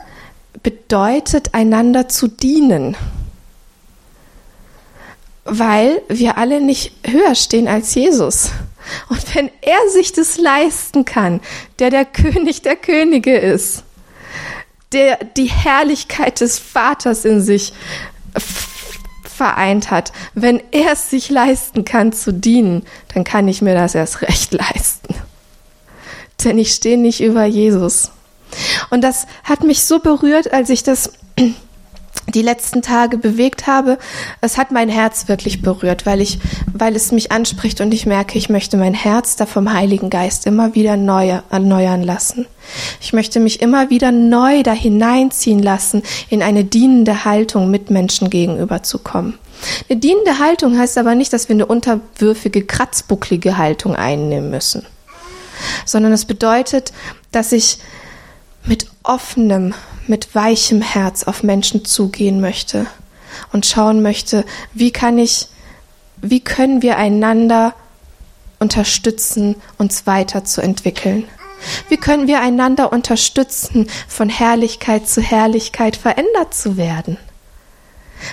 bedeutet, 0.63 1.53
einander 1.53 2.07
zu 2.07 2.29
dienen. 2.29 2.95
Weil 5.43 6.01
wir 6.07 6.37
alle 6.37 6.61
nicht 6.61 6.93
höher 7.05 7.35
stehen 7.35 7.67
als 7.67 7.93
Jesus. 7.93 8.51
Und 9.09 9.35
wenn 9.35 9.51
er 9.59 9.89
sich 9.89 10.13
das 10.13 10.37
leisten 10.37 11.03
kann, 11.03 11.41
der 11.79 11.89
der 11.89 12.05
König 12.05 12.61
der 12.61 12.77
Könige 12.77 13.37
ist, 13.37 13.83
der 14.93 15.17
die 15.37 15.49
Herrlichkeit 15.49 16.41
des 16.41 16.59
Vaters 16.59 17.25
in 17.25 17.41
sich 17.41 17.73
vereint 19.23 19.89
hat. 19.89 20.11
Wenn 20.33 20.61
er 20.71 20.93
es 20.93 21.09
sich 21.09 21.29
leisten 21.29 21.85
kann 21.85 22.13
zu 22.13 22.33
dienen, 22.33 22.83
dann 23.13 23.23
kann 23.23 23.47
ich 23.47 23.61
mir 23.61 23.73
das 23.73 23.95
erst 23.95 24.21
recht 24.21 24.53
leisten. 24.53 25.15
Denn 26.43 26.57
ich 26.57 26.73
stehe 26.73 26.97
nicht 26.97 27.21
über 27.21 27.45
Jesus. 27.45 28.11
Und 28.89 29.01
das 29.01 29.27
hat 29.43 29.63
mich 29.63 29.83
so 29.83 29.99
berührt, 29.99 30.53
als 30.53 30.69
ich 30.69 30.83
das 30.83 31.13
die 32.31 32.41
letzten 32.41 32.81
Tage 32.81 33.17
bewegt 33.17 33.67
habe, 33.67 33.97
es 34.41 34.57
hat 34.57 34.71
mein 34.71 34.89
Herz 34.89 35.27
wirklich 35.27 35.61
berührt, 35.61 36.05
weil 36.05 36.21
ich, 36.21 36.39
weil 36.73 36.95
es 36.95 37.11
mich 37.11 37.31
anspricht 37.31 37.81
und 37.81 37.93
ich 37.93 38.05
merke, 38.05 38.37
ich 38.37 38.49
möchte 38.49 38.77
mein 38.77 38.93
Herz 38.93 39.35
da 39.35 39.45
vom 39.45 39.73
Heiligen 39.73 40.09
Geist 40.09 40.45
immer 40.45 40.75
wieder 40.75 40.97
neu 40.97 41.41
erneuern 41.49 42.03
lassen. 42.03 42.45
Ich 42.99 43.13
möchte 43.13 43.39
mich 43.39 43.61
immer 43.61 43.89
wieder 43.89 44.11
neu 44.11 44.63
da 44.63 44.73
hineinziehen 44.73 45.61
lassen, 45.61 46.03
in 46.29 46.41
eine 46.41 46.63
dienende 46.63 47.25
Haltung 47.25 47.69
Mitmenschen 47.69 48.29
gegenüberzukommen. 48.29 49.37
Eine 49.89 49.99
dienende 49.99 50.39
Haltung 50.39 50.77
heißt 50.77 50.97
aber 50.97 51.15
nicht, 51.15 51.33
dass 51.33 51.49
wir 51.49 51.55
eine 51.55 51.65
unterwürfige, 51.65 52.63
kratzbucklige 52.63 53.57
Haltung 53.57 53.95
einnehmen 53.95 54.49
müssen, 54.49 54.85
sondern 55.85 56.11
es 56.11 56.25
bedeutet, 56.25 56.91
dass 57.31 57.51
ich 57.51 57.77
mit 58.65 58.87
offenem, 59.03 59.73
mit 60.07 60.33
weichem 60.35 60.81
Herz 60.81 61.23
auf 61.23 61.43
Menschen 61.43 61.85
zugehen 61.85 62.41
möchte 62.41 62.87
und 63.51 63.65
schauen 63.65 64.01
möchte, 64.01 64.45
wie 64.73 64.91
kann 64.91 65.17
ich, 65.17 65.47
wie 66.21 66.39
können 66.39 66.81
wir 66.81 66.97
einander 66.97 67.73
unterstützen, 68.59 69.55
uns 69.77 70.05
weiterzuentwickeln? 70.05 71.25
Wie 71.89 71.97
können 71.97 72.27
wir 72.27 72.41
einander 72.41 72.91
unterstützen, 72.91 73.87
von 74.07 74.29
Herrlichkeit 74.29 75.07
zu 75.07 75.21
Herrlichkeit 75.21 75.95
verändert 75.95 76.53
zu 76.53 76.77
werden? 76.77 77.17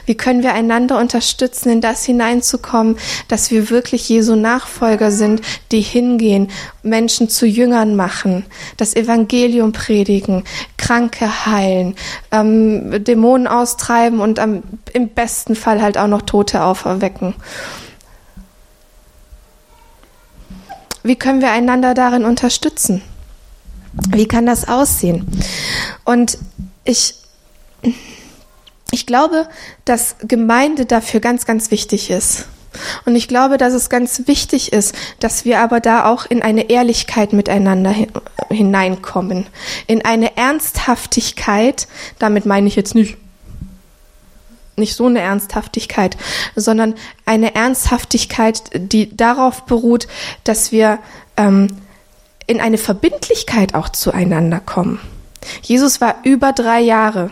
Wie 0.07 0.14
können 0.14 0.42
wir 0.42 0.54
einander 0.54 0.99
unterstützen, 0.99 1.71
in 1.71 1.80
das 1.80 2.04
hineinzukommen, 2.04 2.97
dass 3.28 3.50
wir 3.50 3.71
wirklich 3.71 4.09
Jesu 4.09 4.37
Nachfolger 4.37 5.11
sind, 5.11 5.40
die 5.73 5.80
hingehen, 5.80 6.50
Menschen 6.83 7.28
zu 7.28 7.47
Jüngern 7.47 7.97
machen, 7.97 8.45
das 8.76 8.95
Evangelium 8.95 9.73
predigen, 9.73 10.45
Kranke 10.76 11.47
heilen, 11.47 11.95
ähm, 12.30 13.04
Dämonen 13.04 13.47
austreiben 13.47 14.21
und 14.21 14.38
am, 14.38 14.62
im 14.92 15.09
besten 15.09 15.54
Fall 15.54 15.83
halt 15.83 15.99
auch 15.99 16.09
noch 16.09 16.23
Tote 16.23 16.62
auferwecken. 16.62 17.35
Wie 21.02 21.16
können 21.16 21.40
wir 21.40 21.50
einander 21.52 21.95
darin 21.95 22.25
unterstützen? 22.25 23.02
Wie 24.11 24.26
kann 24.26 24.47
das 24.47 24.68
aussehen? 24.68 25.26
Und 26.04 26.38
ich 26.85 27.14
ich 28.90 29.07
glaube, 29.07 29.49
dass 29.85 30.16
Gemeinde 30.23 30.87
dafür 30.87 31.21
ganz, 31.21 31.45
ganz 31.45 31.71
wichtig 31.71 32.11
ist. 32.11 32.47
Und 33.04 33.16
ich 33.16 33.28
glaube, 33.28 33.59
dass 33.59 33.73
es 33.73 33.90
ganz 33.90 34.26
wichtig 34.26 34.73
ist, 34.73 34.95
dass 35.21 35.45
wir 35.45 35.61
aber 35.61 35.80
da 35.80 36.11
auch 36.11 36.26
in 36.26 36.42
eine 36.42 36.71
Ehrlichkeit 36.71 37.33
miteinander 37.33 37.95
hineinkommen. 38.50 39.47
In 39.87 40.04
eine 40.04 40.37
Ernsthaftigkeit, 40.37 41.88
damit 42.18 42.47
meine 42.47 42.68
ich 42.68 42.76
jetzt 42.76 42.95
nicht, 42.95 43.16
nicht 44.76 44.95
so 44.95 45.07
eine 45.07 45.21
Ernsthaftigkeit, 45.21 46.16
sondern 46.54 46.95
eine 47.26 47.54
Ernsthaftigkeit, 47.54 48.62
die 48.75 49.16
darauf 49.16 49.64
beruht, 49.64 50.07
dass 50.45 50.71
wir 50.71 50.99
ähm, 51.37 51.68
in 52.47 52.61
eine 52.61 52.78
Verbindlichkeit 52.78 53.75
auch 53.75 53.88
zueinander 53.88 54.61
kommen. 54.61 55.00
Jesus 55.62 56.00
war 56.00 56.16
über 56.23 56.52
drei 56.52 56.80
Jahre 56.80 57.30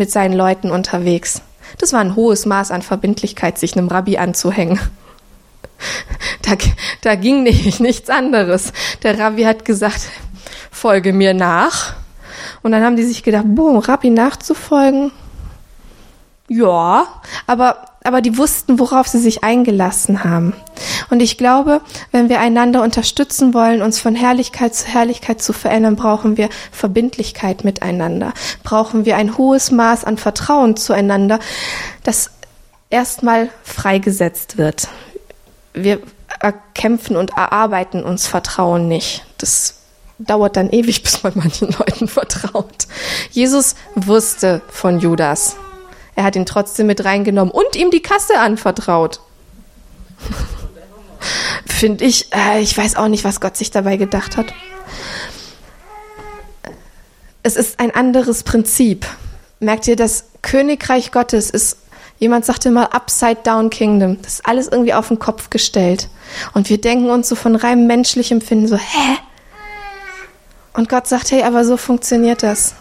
mit 0.00 0.10
seinen 0.10 0.32
Leuten 0.32 0.70
unterwegs. 0.70 1.42
Das 1.78 1.92
war 1.92 2.00
ein 2.00 2.16
hohes 2.16 2.46
Maß 2.46 2.70
an 2.70 2.82
Verbindlichkeit, 2.82 3.58
sich 3.58 3.76
einem 3.76 3.86
Rabbi 3.86 4.18
anzuhängen. 4.18 4.80
Da, 6.42 6.56
da 7.02 7.14
ging 7.14 7.42
nicht, 7.44 7.80
nichts 7.80 8.10
anderes. 8.10 8.72
Der 9.02 9.18
Rabbi 9.18 9.44
hat 9.44 9.64
gesagt, 9.64 10.02
folge 10.70 11.14
mir 11.14 11.32
nach. 11.32 11.94
Und 12.62 12.72
dann 12.72 12.82
haben 12.82 12.96
die 12.96 13.02
sich 13.02 13.22
gedacht, 13.22 13.44
boah, 13.46 13.88
Rabbi 13.88 14.10
nachzufolgen, 14.10 15.10
ja, 16.52 17.06
aber, 17.46 17.76
aber 18.02 18.20
die 18.20 18.36
wussten, 18.36 18.80
worauf 18.80 19.06
sie 19.06 19.20
sich 19.20 19.44
eingelassen 19.44 20.24
haben. 20.24 20.52
Und 21.08 21.20
ich 21.20 21.38
glaube, 21.38 21.80
wenn 22.10 22.28
wir 22.28 22.40
einander 22.40 22.82
unterstützen 22.82 23.54
wollen, 23.54 23.82
uns 23.82 24.00
von 24.00 24.16
Herrlichkeit 24.16 24.74
zu 24.74 24.88
Herrlichkeit 24.88 25.40
zu 25.40 25.52
verändern, 25.52 25.94
brauchen 25.94 26.36
wir 26.36 26.48
Verbindlichkeit 26.72 27.62
miteinander. 27.62 28.32
Brauchen 28.64 29.04
wir 29.04 29.16
ein 29.16 29.38
hohes 29.38 29.70
Maß 29.70 30.04
an 30.04 30.16
Vertrauen 30.16 30.76
zueinander, 30.76 31.38
das 32.02 32.32
erstmal 32.90 33.50
freigesetzt 33.62 34.58
wird. 34.58 34.88
Wir 35.72 36.00
erkämpfen 36.40 37.16
und 37.16 37.30
erarbeiten 37.36 38.02
uns 38.02 38.26
Vertrauen 38.26 38.88
nicht. 38.88 39.24
Das 39.38 39.76
dauert 40.18 40.56
dann 40.56 40.70
ewig, 40.70 41.02
bis 41.04 41.22
man 41.22 41.34
manchen 41.36 41.70
Leuten 41.70 42.08
vertraut. 42.08 42.88
Jesus 43.30 43.76
wusste 43.94 44.62
von 44.68 44.98
Judas. 44.98 45.54
Er 46.20 46.24
hat 46.24 46.36
ihn 46.36 46.44
trotzdem 46.44 46.86
mit 46.86 47.02
reingenommen 47.06 47.50
und 47.50 47.76
ihm 47.76 47.90
die 47.90 48.02
Kasse 48.02 48.38
anvertraut. 48.38 49.20
Finde 51.64 52.04
ich, 52.04 52.30
äh, 52.34 52.60
ich 52.60 52.76
weiß 52.76 52.96
auch 52.96 53.08
nicht, 53.08 53.24
was 53.24 53.40
Gott 53.40 53.56
sich 53.56 53.70
dabei 53.70 53.96
gedacht 53.96 54.36
hat. 54.36 54.52
Es 57.42 57.56
ist 57.56 57.80
ein 57.80 57.94
anderes 57.94 58.42
Prinzip. 58.42 59.06
Merkt 59.60 59.88
ihr, 59.88 59.96
das 59.96 60.26
Königreich 60.42 61.10
Gottes 61.10 61.48
ist, 61.48 61.78
jemand 62.18 62.44
sagte 62.44 62.70
mal, 62.70 62.88
Upside 62.92 63.38
Down 63.42 63.70
Kingdom. 63.70 64.20
Das 64.20 64.34
ist 64.34 64.46
alles 64.46 64.68
irgendwie 64.68 64.92
auf 64.92 65.08
den 65.08 65.18
Kopf 65.18 65.48
gestellt. 65.48 66.10
Und 66.52 66.68
wir 66.68 66.78
denken 66.78 67.08
uns 67.08 67.30
so 67.30 67.34
von 67.34 67.56
rein 67.56 67.86
menschlichem 67.86 68.42
Finden 68.42 68.68
so, 68.68 68.76
hä? 68.76 69.16
Und 70.74 70.90
Gott 70.90 71.06
sagt, 71.06 71.30
hey, 71.30 71.44
aber 71.44 71.64
so 71.64 71.78
funktioniert 71.78 72.42
das. 72.42 72.74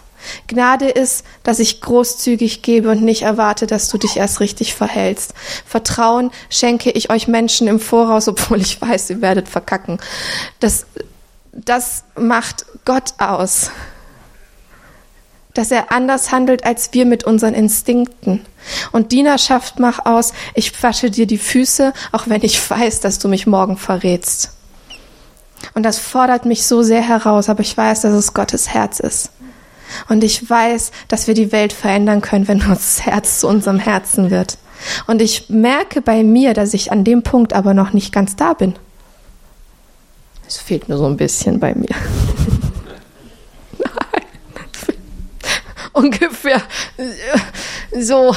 Gnade 0.47 0.89
ist, 0.89 1.25
dass 1.43 1.59
ich 1.59 1.81
großzügig 1.81 2.61
gebe 2.61 2.89
und 2.89 3.01
nicht 3.01 3.23
erwarte, 3.23 3.67
dass 3.67 3.89
du 3.89 3.97
dich 3.97 4.17
erst 4.17 4.39
richtig 4.39 4.73
verhältst. 4.73 5.33
Vertrauen 5.65 6.31
schenke 6.49 6.91
ich 6.91 7.09
euch 7.09 7.27
Menschen 7.27 7.67
im 7.67 7.79
Voraus, 7.79 8.27
obwohl 8.27 8.61
ich 8.61 8.81
weiß, 8.81 9.09
ihr 9.09 9.21
werdet 9.21 9.47
verkacken. 9.47 9.99
Das, 10.59 10.85
das 11.51 12.03
macht 12.15 12.65
Gott 12.85 13.13
aus. 13.17 13.71
Dass 15.53 15.71
er 15.71 15.91
anders 15.91 16.31
handelt 16.31 16.65
als 16.65 16.93
wir 16.93 17.05
mit 17.05 17.23
unseren 17.23 17.53
Instinkten. 17.53 18.45
Und 18.91 19.11
Dienerschaft 19.11 19.79
macht 19.79 20.05
aus, 20.05 20.33
ich 20.53 20.83
wasche 20.83 21.09
dir 21.09 21.25
die 21.25 21.37
Füße, 21.37 21.93
auch 22.11 22.27
wenn 22.27 22.43
ich 22.43 22.69
weiß, 22.69 22.99
dass 22.99 23.19
du 23.19 23.27
mich 23.27 23.47
morgen 23.47 23.77
verrätst. 23.77 24.51
Und 25.73 25.83
das 25.83 25.99
fordert 25.99 26.45
mich 26.45 26.65
so 26.65 26.83
sehr 26.83 27.01
heraus, 27.01 27.49
aber 27.49 27.61
ich 27.61 27.75
weiß, 27.75 28.01
dass 28.01 28.13
es 28.13 28.33
Gottes 28.33 28.69
Herz 28.69 28.99
ist. 28.99 29.31
Und 30.07 30.23
ich 30.23 30.49
weiß, 30.49 30.91
dass 31.07 31.27
wir 31.27 31.33
die 31.33 31.51
Welt 31.51 31.73
verändern 31.73 32.21
können, 32.21 32.47
wenn 32.47 32.61
uns 32.61 32.97
das 32.97 33.05
Herz 33.05 33.39
zu 33.39 33.47
unserem 33.47 33.79
Herzen 33.79 34.29
wird. 34.31 34.57
Und 35.07 35.21
ich 35.21 35.49
merke 35.49 36.01
bei 36.01 36.23
mir, 36.23 36.53
dass 36.53 36.73
ich 36.73 36.91
an 36.91 37.03
dem 37.03 37.23
Punkt 37.23 37.53
aber 37.53 37.73
noch 37.73 37.93
nicht 37.93 38.13
ganz 38.13 38.35
da 38.35 38.53
bin. 38.53 38.75
Es 40.47 40.57
fehlt 40.57 40.89
nur 40.89 40.97
so 40.97 41.05
ein 41.05 41.17
bisschen 41.17 41.59
bei 41.59 41.75
mir. 41.75 41.89
Nein. 43.77 44.23
Ungefähr 45.93 46.61
so. 47.97 48.35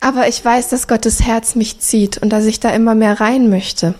Aber 0.00 0.28
ich 0.28 0.44
weiß, 0.44 0.68
dass 0.68 0.86
Gottes 0.86 1.22
Herz 1.22 1.54
mich 1.54 1.80
zieht 1.80 2.18
und 2.18 2.28
dass 2.30 2.44
ich 2.44 2.60
da 2.60 2.70
immer 2.70 2.94
mehr 2.94 3.20
rein 3.20 3.48
möchte. 3.48 3.94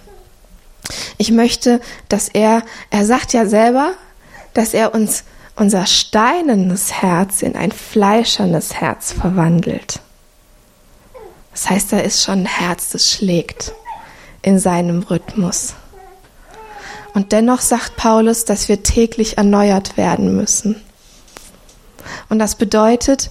Ich 1.17 1.31
möchte, 1.31 1.81
dass 2.09 2.29
er, 2.29 2.63
er 2.91 3.07
sagt 3.07 3.33
ja 3.33 3.47
selber, 3.47 3.93
dass 4.53 4.75
er 4.75 4.95
uns 4.95 5.25
unser 5.57 5.87
steinernes 5.87 6.93
Herz 6.93 7.43
in 7.43 7.57
ein 7.57 7.73
fleischernes 7.73 8.75
Herz 8.75 9.13
verwandelt. 9.13 10.01
Das 11.53 11.71
heißt, 11.71 11.93
da 11.93 12.01
ist 12.01 12.25
schon 12.25 12.41
ein 12.41 12.47
Herz, 12.47 12.91
das 12.91 13.11
schlägt 13.11 13.73
in 14.43 14.59
seinem 14.59 15.03
Rhythmus. 15.03 15.75
Und 17.15 17.31
dennoch 17.31 17.61
sagt 17.61 17.97
Paulus, 17.97 18.45
dass 18.45 18.69
wir 18.69 18.83
täglich 18.83 19.39
erneuert 19.39 19.97
werden 19.97 20.37
müssen. 20.37 20.83
Und 22.29 22.41
das 22.41 22.57
bedeutet, 22.57 23.31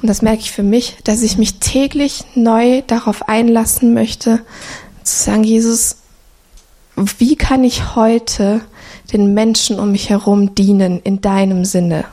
und 0.00 0.08
das 0.08 0.22
merke 0.22 0.42
ich 0.42 0.52
für 0.52 0.62
mich, 0.62 0.98
dass 1.02 1.22
ich 1.22 1.38
mich 1.38 1.58
täglich 1.58 2.24
neu 2.36 2.82
darauf 2.86 3.28
einlassen 3.28 3.94
möchte, 3.94 4.44
zu 5.02 5.24
sagen, 5.24 5.42
Jesus, 5.42 5.96
wie 6.94 7.34
kann 7.34 7.64
ich 7.64 7.96
heute 7.96 8.60
den 9.14 9.32
Menschen 9.32 9.78
um 9.80 9.92
mich 9.92 10.10
herum 10.10 10.54
dienen 10.54 11.00
in 11.00 11.22
deinem 11.22 11.64
Sinne? 11.64 12.04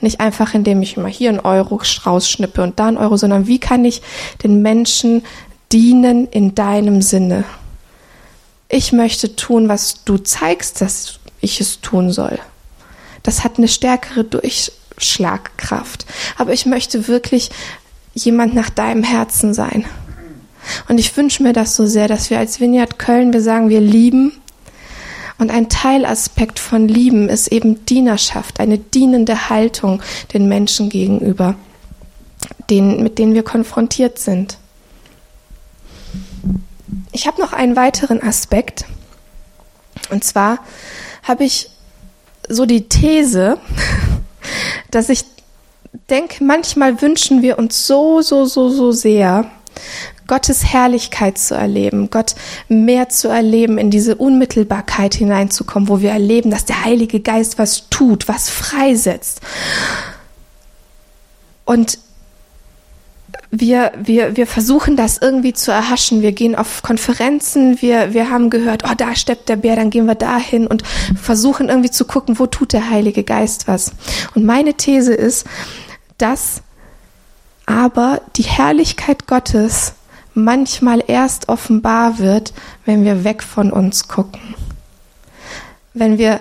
Nicht 0.00 0.20
einfach, 0.20 0.54
indem 0.54 0.80
ich 0.82 0.96
mal 0.96 1.10
hier 1.10 1.30
einen 1.30 1.40
Euro 1.40 1.80
rausschnippe 2.06 2.62
und 2.62 2.78
da 2.78 2.86
einen 2.86 2.98
Euro, 2.98 3.16
sondern 3.16 3.48
wie 3.48 3.58
kann 3.58 3.84
ich 3.84 4.02
den 4.44 4.62
Menschen 4.62 5.24
dienen 5.72 6.28
in 6.28 6.54
deinem 6.54 7.02
Sinne? 7.02 7.44
Ich 8.68 8.92
möchte 8.92 9.34
tun, 9.34 9.68
was 9.68 10.04
du 10.04 10.18
zeigst, 10.18 10.80
dass 10.80 11.18
ich 11.40 11.60
es 11.60 11.80
tun 11.80 12.12
soll. 12.12 12.38
Das 13.22 13.42
hat 13.42 13.58
eine 13.58 13.68
stärkere 13.68 14.24
Durchschlagkraft. 14.24 16.06
Aber 16.36 16.52
ich 16.52 16.66
möchte 16.66 17.08
wirklich 17.08 17.50
jemand 18.14 18.54
nach 18.54 18.70
deinem 18.70 19.02
Herzen 19.02 19.54
sein. 19.54 19.84
Und 20.88 20.98
ich 20.98 21.16
wünsche 21.16 21.42
mir 21.42 21.52
das 21.52 21.76
so 21.76 21.86
sehr, 21.86 22.08
dass 22.08 22.30
wir 22.30 22.38
als 22.38 22.60
Vineyard 22.60 22.98
Köln, 22.98 23.32
wir 23.32 23.42
sagen, 23.42 23.68
wir 23.68 23.80
lieben. 23.80 24.32
Und 25.38 25.50
ein 25.50 25.68
Teilaspekt 25.68 26.58
von 26.58 26.88
Lieben 26.88 27.28
ist 27.28 27.48
eben 27.48 27.84
Dienerschaft, 27.86 28.58
eine 28.58 28.78
dienende 28.78 29.48
Haltung 29.48 30.02
den 30.32 30.48
Menschen 30.48 30.88
gegenüber, 30.88 31.54
denen, 32.68 33.02
mit 33.02 33.18
denen 33.18 33.34
wir 33.34 33.44
konfrontiert 33.44 34.18
sind. 34.18 34.58
Ich 37.12 37.26
habe 37.26 37.40
noch 37.40 37.52
einen 37.52 37.76
weiteren 37.76 38.22
Aspekt. 38.22 38.84
Und 40.10 40.24
zwar 40.24 40.58
habe 41.22 41.44
ich 41.44 41.70
so 42.48 42.66
die 42.66 42.88
These, 42.88 43.58
dass 44.90 45.08
ich 45.08 45.24
denke, 46.10 46.42
manchmal 46.42 47.00
wünschen 47.00 47.42
wir 47.42 47.58
uns 47.58 47.86
so, 47.86 48.22
so, 48.22 48.44
so, 48.44 48.70
so 48.70 48.92
sehr, 48.92 49.50
Gottes 50.28 50.64
Herrlichkeit 50.64 51.38
zu 51.38 51.56
erleben, 51.56 52.10
Gott 52.10 52.36
mehr 52.68 53.08
zu 53.08 53.28
erleben, 53.28 53.78
in 53.78 53.90
diese 53.90 54.14
Unmittelbarkeit 54.14 55.14
hineinzukommen, 55.14 55.88
wo 55.88 56.00
wir 56.00 56.10
erleben, 56.10 56.50
dass 56.50 56.64
der 56.64 56.84
Heilige 56.84 57.18
Geist 57.20 57.58
was 57.58 57.88
tut, 57.90 58.28
was 58.28 58.48
freisetzt. 58.48 59.40
Und 61.64 61.98
wir, 63.50 63.92
wir, 63.96 64.36
wir 64.36 64.46
versuchen 64.46 64.96
das 64.96 65.18
irgendwie 65.18 65.54
zu 65.54 65.70
erhaschen. 65.70 66.22
Wir 66.22 66.32
gehen 66.32 66.54
auf 66.54 66.82
Konferenzen, 66.82 67.80
wir, 67.80 68.12
wir 68.12 68.30
haben 68.30 68.50
gehört, 68.50 68.84
oh, 68.84 68.94
da 68.96 69.14
steppt 69.16 69.48
der 69.48 69.56
Bär, 69.56 69.76
dann 69.76 69.90
gehen 69.90 70.06
wir 70.06 70.14
dahin 70.14 70.66
und 70.66 70.82
versuchen 71.20 71.68
irgendwie 71.68 71.90
zu 71.90 72.04
gucken, 72.04 72.38
wo 72.38 72.46
tut 72.46 72.72
der 72.72 72.90
Heilige 72.90 73.24
Geist 73.24 73.66
was. 73.66 73.92
Und 74.34 74.44
meine 74.44 74.74
These 74.74 75.14
ist, 75.14 75.46
dass 76.18 76.62
aber 77.64 78.20
die 78.36 78.42
Herrlichkeit 78.42 79.26
Gottes 79.26 79.94
manchmal 80.38 81.02
erst 81.06 81.48
offenbar 81.48 82.18
wird, 82.18 82.52
wenn 82.84 83.04
wir 83.04 83.24
weg 83.24 83.42
von 83.42 83.70
uns 83.70 84.08
gucken. 84.08 84.40
Wenn 85.94 86.18
wir 86.18 86.40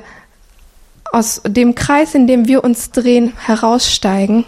aus 1.11 1.41
dem 1.45 1.75
Kreis, 1.75 2.15
in 2.15 2.27
dem 2.27 2.47
wir 2.47 2.63
uns 2.63 2.91
drehen, 2.91 3.33
heraussteigen 3.37 4.45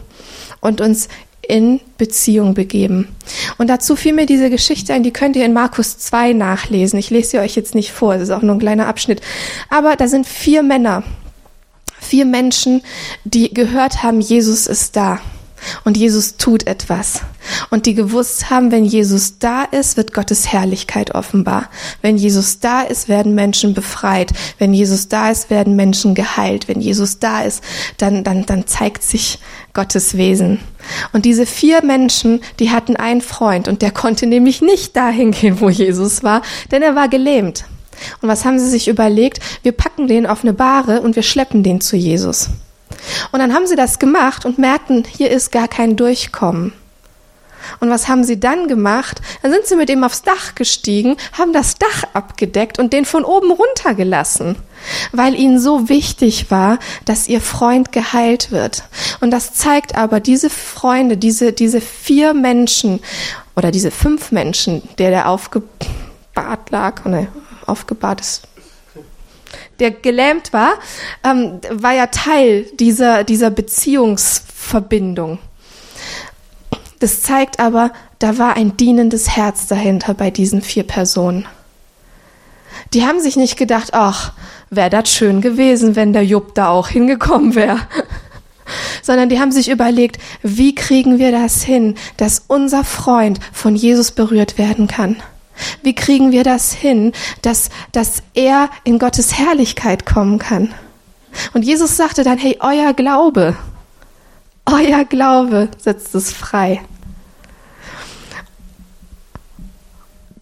und 0.62 0.82
uns 0.82 1.10
in 1.50 1.82
Beziehung 1.98 2.54
begeben. 2.54 3.08
Und 3.58 3.68
dazu 3.68 3.96
fiel 3.96 4.14
mir 4.14 4.28
diese 4.28 4.52
Geschichte 4.52 4.94
ein, 4.94 5.02
die 5.02 5.12
könnt 5.12 5.36
ihr 5.36 5.46
in 5.46 5.54
Markus 5.54 5.98
2 5.98 6.34
nachlesen. 6.34 7.00
Ich 7.00 7.10
lese 7.10 7.32
sie 7.32 7.40
euch 7.40 7.56
jetzt 7.56 7.74
nicht 7.74 7.92
vor, 7.92 8.14
es 8.14 8.22
ist 8.22 8.30
auch 8.30 8.44
nur 8.44 8.56
ein 8.56 8.60
kleiner 8.60 8.88
Abschnitt. 8.88 9.22
Aber 9.70 9.96
da 9.96 10.08
sind 10.08 10.28
vier 10.28 10.62
Männer, 10.62 11.04
vier 12.00 12.26
Menschen, 12.26 12.84
die 13.24 13.52
gehört 13.52 14.04
haben, 14.04 14.22
Jesus 14.22 14.68
ist 14.68 14.96
da. 14.96 15.20
Und 15.84 15.98
Jesus 15.98 16.38
tut 16.38 16.68
etwas. 16.68 17.22
Und 17.70 17.86
die 17.86 17.94
gewusst 17.94 18.50
haben, 18.50 18.72
wenn 18.72 18.86
Jesus 18.86 19.40
da 19.40 19.64
ist, 19.64 19.98
wird 19.98 20.14
Gottes 20.14 20.52
Herrlichkeit 20.52 21.16
offenbar. 21.16 21.70
Wenn 22.02 22.18
Jesus 22.18 22.60
da 22.60 22.82
ist, 22.82 23.10
werden 23.10 23.36
Menschen 23.36 23.74
befreit. 23.74 24.32
Wenn 24.58 24.74
Jesus 24.74 25.08
da 25.08 25.30
ist, 25.30 25.50
werden 25.50 25.76
Menschen 25.76 26.16
geheilt. 26.16 26.68
Wenn 26.68 26.82
Jesus 26.82 27.20
da 27.20 27.42
ist, 27.42 27.64
dann, 27.98 28.24
dann, 28.24 28.46
dann 28.46 28.68
zeigt 28.68 29.04
sich 29.04 29.40
Gottes 29.74 30.18
Wesen. 30.18 30.60
Und 31.14 31.26
diese 31.26 31.46
vier 31.46 31.84
Menschen, 31.84 32.42
die 32.60 32.72
hatten 32.72 32.96
einen 32.96 33.22
Freund 33.22 33.68
und 33.68 33.82
der 33.82 33.92
konnte 33.92 34.26
nämlich 34.26 34.62
nicht 34.62 34.96
dahin 34.96 35.32
gehen, 35.32 35.60
wo 35.60 35.70
Jesus 35.70 36.24
war, 36.24 36.42
denn 36.72 36.82
er 36.82 36.96
war 36.96 37.08
gelähmt. 37.08 37.66
Und 38.22 38.30
was 38.30 38.46
haben 38.46 38.60
sie 38.60 38.70
sich 38.70 38.88
überlegt? 38.88 39.40
Wir 39.64 39.74
packen 39.74 40.08
den 40.08 40.26
auf 40.26 40.44
eine 40.44 40.54
Bahre 40.54 41.02
und 41.02 41.16
wir 41.16 41.24
schleppen 41.24 41.64
den 41.64 41.82
zu 41.82 41.96
Jesus. 41.96 42.50
Und 43.32 43.40
dann 43.40 43.54
haben 43.54 43.68
sie 43.68 43.76
das 43.76 44.00
gemacht 44.00 44.46
und 44.46 44.58
merkten, 44.58 45.04
hier 45.06 45.32
ist 45.32 45.52
gar 45.52 45.68
kein 45.68 45.96
Durchkommen. 45.96 46.74
Und 47.80 47.90
was 47.90 48.08
haben 48.08 48.24
sie 48.24 48.40
dann 48.40 48.68
gemacht? 48.68 49.22
Dann 49.42 49.52
sind 49.52 49.66
sie 49.66 49.76
mit 49.76 49.90
ihm 49.90 50.04
aufs 50.04 50.22
Dach 50.22 50.56
gestiegen, 50.56 51.18
haben 51.38 51.54
das 51.54 51.76
Dach 51.76 52.04
abgedeckt 52.14 52.80
und 52.80 52.94
den 52.94 53.06
von 53.06 53.24
oben 53.24 53.52
runtergelassen, 53.52 54.56
weil 55.12 55.36
ihnen 55.36 55.60
so 55.60 55.90
wichtig 55.90 56.52
war, 56.52 56.80
dass 57.06 57.28
ihr 57.28 57.42
Freund 57.42 57.92
geheilt 57.92 58.52
wird. 58.52 58.84
Und 59.22 59.32
das 59.32 59.54
zeigt 59.54 59.96
aber, 59.96 60.20
diese 60.20 60.50
Freunde, 60.50 61.18
diese, 61.18 61.54
diese 61.54 61.82
vier 61.82 62.34
Menschen 62.34 63.00
oder 63.56 63.72
diese 63.72 63.92
fünf 63.92 64.32
Menschen, 64.32 64.82
der 64.98 65.12
der 65.12 65.30
aufgebahrt 65.30 66.70
lag, 66.70 67.06
ne, 67.06 67.28
aufgebahrt 67.66 68.22
ist 68.22 68.44
der 69.80 69.92
gelähmt 69.92 70.54
war, 70.54 70.74
ähm, 71.24 71.60
war 71.72 71.94
ja 71.94 72.08
Teil 72.08 72.66
dieser, 72.80 73.24
dieser 73.24 73.50
Beziehungsverbindung. 73.50 75.40
Das 77.00 77.22
zeigt 77.22 77.60
aber, 77.60 77.92
da 78.20 78.38
war 78.38 78.56
ein 78.58 78.76
dienendes 78.76 79.30
Herz 79.36 79.68
dahinter 79.68 80.14
bei 80.14 80.32
diesen 80.32 80.62
vier 80.62 80.84
Personen. 80.84 81.48
Die 82.94 83.06
haben 83.06 83.22
sich 83.22 83.38
nicht 83.38 83.58
gedacht, 83.58 83.94
ach, 83.94 84.34
wäre 84.70 84.90
das 84.90 85.10
schön 85.12 85.42
gewesen, 85.42 85.96
wenn 85.96 86.14
der 86.14 86.26
Jupp 86.26 86.56
da 86.56 86.70
auch 86.70 86.90
hingekommen 86.90 87.56
wäre. 87.56 87.80
Sondern 89.02 89.30
die 89.30 89.40
haben 89.40 89.52
sich 89.52 89.70
überlegt, 89.70 90.20
wie 90.44 90.76
kriegen 90.76 91.18
wir 91.18 91.32
das 91.32 91.64
hin, 91.64 91.96
dass 92.18 92.44
unser 92.48 92.84
Freund 92.84 93.40
von 93.52 93.76
Jesus 93.76 94.12
berührt 94.12 94.58
werden 94.58 94.88
kann? 94.88 95.18
Wie 95.84 95.96
kriegen 95.96 96.32
wir 96.32 96.44
das 96.44 96.74
hin, 96.74 97.14
dass, 97.42 97.70
dass 97.92 98.24
er 98.34 98.70
in 98.84 99.00
Gottes 99.00 99.38
Herrlichkeit 99.38 100.06
kommen 100.06 100.40
kann? 100.40 100.74
Und 101.54 101.64
Jesus 101.64 101.98
sagte 101.98 102.24
dann, 102.24 102.38
hey, 102.38 102.58
euer 102.60 102.94
Glaube, 102.94 103.56
euer 104.66 105.06
Glaube 105.06 105.70
setzt 105.78 106.16
es 106.16 106.32
frei. 106.32 106.82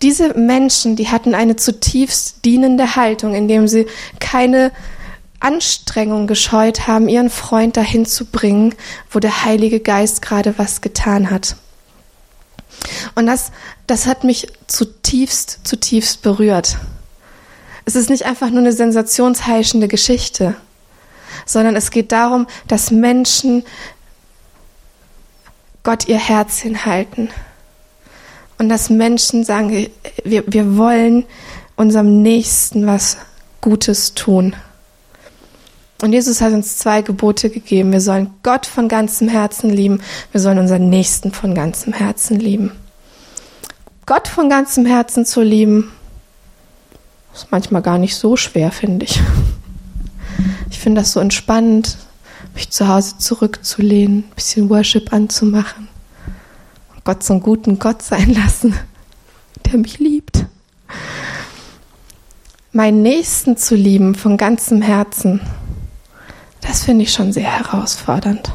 Diese 0.01 0.37
Menschen, 0.37 0.95
die 0.95 1.09
hatten 1.09 1.33
eine 1.33 1.55
zutiefst 1.55 2.45
dienende 2.45 2.95
Haltung, 2.95 3.33
indem 3.33 3.67
sie 3.67 3.87
keine 4.19 4.71
Anstrengung 5.39 6.27
gescheut 6.27 6.87
haben, 6.87 7.07
ihren 7.07 7.29
Freund 7.29 7.77
dahin 7.77 8.05
zu 8.05 8.25
bringen, 8.25 8.75
wo 9.11 9.19
der 9.19 9.45
Heilige 9.45 9.79
Geist 9.79 10.21
gerade 10.21 10.57
was 10.57 10.81
getan 10.81 11.31
hat. 11.31 11.55
Und 13.15 13.27
das, 13.27 13.51
das 13.87 14.05
hat 14.05 14.23
mich 14.23 14.47
zutiefst, 14.67 15.59
zutiefst 15.63 16.21
berührt. 16.21 16.77
Es 17.85 17.95
ist 17.95 18.09
nicht 18.09 18.25
einfach 18.25 18.49
nur 18.49 18.59
eine 18.59 18.73
sensationsheischende 18.73 19.87
Geschichte, 19.87 20.55
sondern 21.45 21.75
es 21.75 21.91
geht 21.91 22.11
darum, 22.11 22.47
dass 22.67 22.91
Menschen 22.91 23.63
Gott 25.83 26.07
ihr 26.07 26.19
Herz 26.19 26.59
hinhalten. 26.59 27.29
Und 28.57 28.69
dass 28.69 28.89
Menschen 28.89 29.45
sagen, 29.45 29.87
wir, 30.23 30.43
wir 30.47 30.77
wollen 30.77 31.25
unserem 31.77 32.21
Nächsten 32.21 32.87
was 32.87 33.17
Gutes 33.61 34.13
tun. 34.13 34.55
Und 36.01 36.13
Jesus 36.13 36.41
hat 36.41 36.53
uns 36.53 36.77
zwei 36.77 37.01
Gebote 37.01 37.49
gegeben. 37.49 37.91
Wir 37.91 38.01
sollen 38.01 38.29
Gott 38.43 38.65
von 38.65 38.87
ganzem 38.87 39.27
Herzen 39.27 39.69
lieben. 39.69 40.01
Wir 40.31 40.41
sollen 40.41 40.59
unseren 40.59 40.89
Nächsten 40.89 41.31
von 41.31 41.55
ganzem 41.55 41.93
Herzen 41.93 42.39
lieben. 42.39 42.71
Gott 44.05 44.27
von 44.27 44.49
ganzem 44.49 44.85
Herzen 44.85 45.25
zu 45.25 45.41
lieben, 45.41 45.91
ist 47.33 47.51
manchmal 47.51 47.81
gar 47.81 47.97
nicht 47.97 48.15
so 48.15 48.37
schwer, 48.37 48.71
finde 48.71 49.05
ich. 49.05 49.19
Ich 50.69 50.79
finde 50.79 51.01
das 51.01 51.11
so 51.11 51.19
entspannend, 51.19 51.97
mich 52.53 52.69
zu 52.69 52.87
Hause 52.87 53.17
zurückzulehnen, 53.17 54.19
ein 54.19 54.35
bisschen 54.35 54.69
Worship 54.69 55.11
anzumachen. 55.11 55.89
Und 56.95 57.03
Gott 57.03 57.29
einen 57.29 57.41
guten 57.41 57.79
Gott 57.79 58.01
sein 58.01 58.33
lassen, 58.33 58.75
der 59.65 59.77
mich 59.77 59.99
liebt. 59.99 60.45
Meinen 62.71 63.01
Nächsten 63.01 63.57
zu 63.57 63.75
lieben 63.75 64.15
von 64.15 64.37
ganzem 64.37 64.81
Herzen, 64.81 65.41
das 66.67 66.83
finde 66.83 67.03
ich 67.03 67.13
schon 67.13 67.31
sehr 67.31 67.57
herausfordernd. 67.57 68.51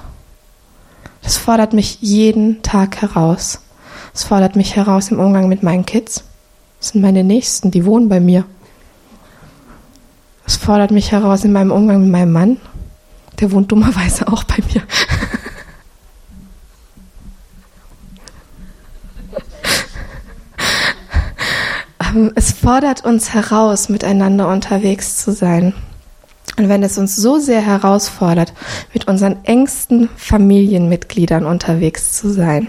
Das 1.22 1.38
fordert 1.38 1.72
mich 1.72 1.98
jeden 2.01 2.62
Tag 2.62 3.01
heraus. 3.01 3.61
Es 4.14 4.25
fordert 4.25 4.57
mich 4.57 4.77
heraus 4.77 5.11
im 5.11 5.18
Umgang 5.18 5.48
mit 5.48 5.62
meinen 5.62 5.87
Kids. 5.87 6.25
Das 6.79 6.88
sind 6.90 7.01
meine 7.01 7.25
Nächsten, 7.25 7.70
die 7.70 7.87
wohnen 7.87 8.09
bei 8.09 8.20
mir. 8.20 8.44
Es 10.44 10.57
fordert 10.57 10.90
mich 10.90 11.12
heraus 11.12 11.44
in 11.44 11.53
meinem 11.53 11.70
Umgang 11.70 12.03
mit 12.03 12.11
meinem 12.11 12.33
Mann. 12.33 12.61
Der 13.40 13.51
wohnt 13.53 13.72
dummerweise 13.72 14.29
auch 14.29 14.44
bei 14.44 14.59
mir. 14.72 14.83
Ähm, 22.14 22.33
es 22.35 22.53
fordert 22.53 23.05
uns 23.07 23.33
heraus, 23.33 23.88
miteinander 23.88 24.48
unterwegs 24.48 25.16
zu 25.16 25.33
sein. 25.33 25.72
Und 26.57 26.69
wenn 26.69 26.83
es 26.83 26.99
uns 26.99 27.17
so 27.17 27.38
sehr 27.38 27.62
herausfordert, 27.62 28.53
mit 28.93 29.09
unseren 29.09 29.45
engsten 29.45 30.09
Familienmitgliedern 30.17 31.47
unterwegs 31.47 32.12
zu 32.12 32.31
sein, 32.31 32.69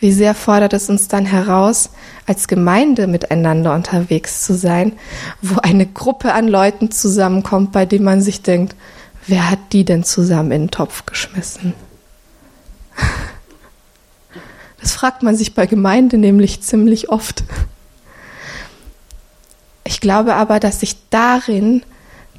wie 0.00 0.12
sehr 0.12 0.34
fordert 0.34 0.72
es 0.72 0.88
uns 0.88 1.08
dann 1.08 1.26
heraus, 1.26 1.90
als 2.26 2.46
Gemeinde 2.46 3.08
miteinander 3.08 3.74
unterwegs 3.74 4.42
zu 4.44 4.54
sein, 4.54 4.92
wo 5.42 5.58
eine 5.60 5.86
Gruppe 5.86 6.32
an 6.34 6.46
Leuten 6.46 6.92
zusammenkommt, 6.92 7.72
bei 7.72 7.84
dem 7.84 8.04
man 8.04 8.20
sich 8.20 8.42
denkt, 8.42 8.76
wer 9.26 9.50
hat 9.50 9.58
die 9.72 9.84
denn 9.84 10.04
zusammen 10.04 10.52
in 10.52 10.62
den 10.62 10.70
Topf 10.70 11.04
geschmissen? 11.06 11.74
Das 14.80 14.92
fragt 14.92 15.24
man 15.24 15.36
sich 15.36 15.54
bei 15.54 15.66
Gemeinde 15.66 16.16
nämlich 16.18 16.62
ziemlich 16.62 17.08
oft. 17.08 17.42
Ich 19.84 20.00
glaube 20.00 20.34
aber, 20.34 20.60
dass 20.60 20.80
sich 20.80 20.96
darin 21.10 21.82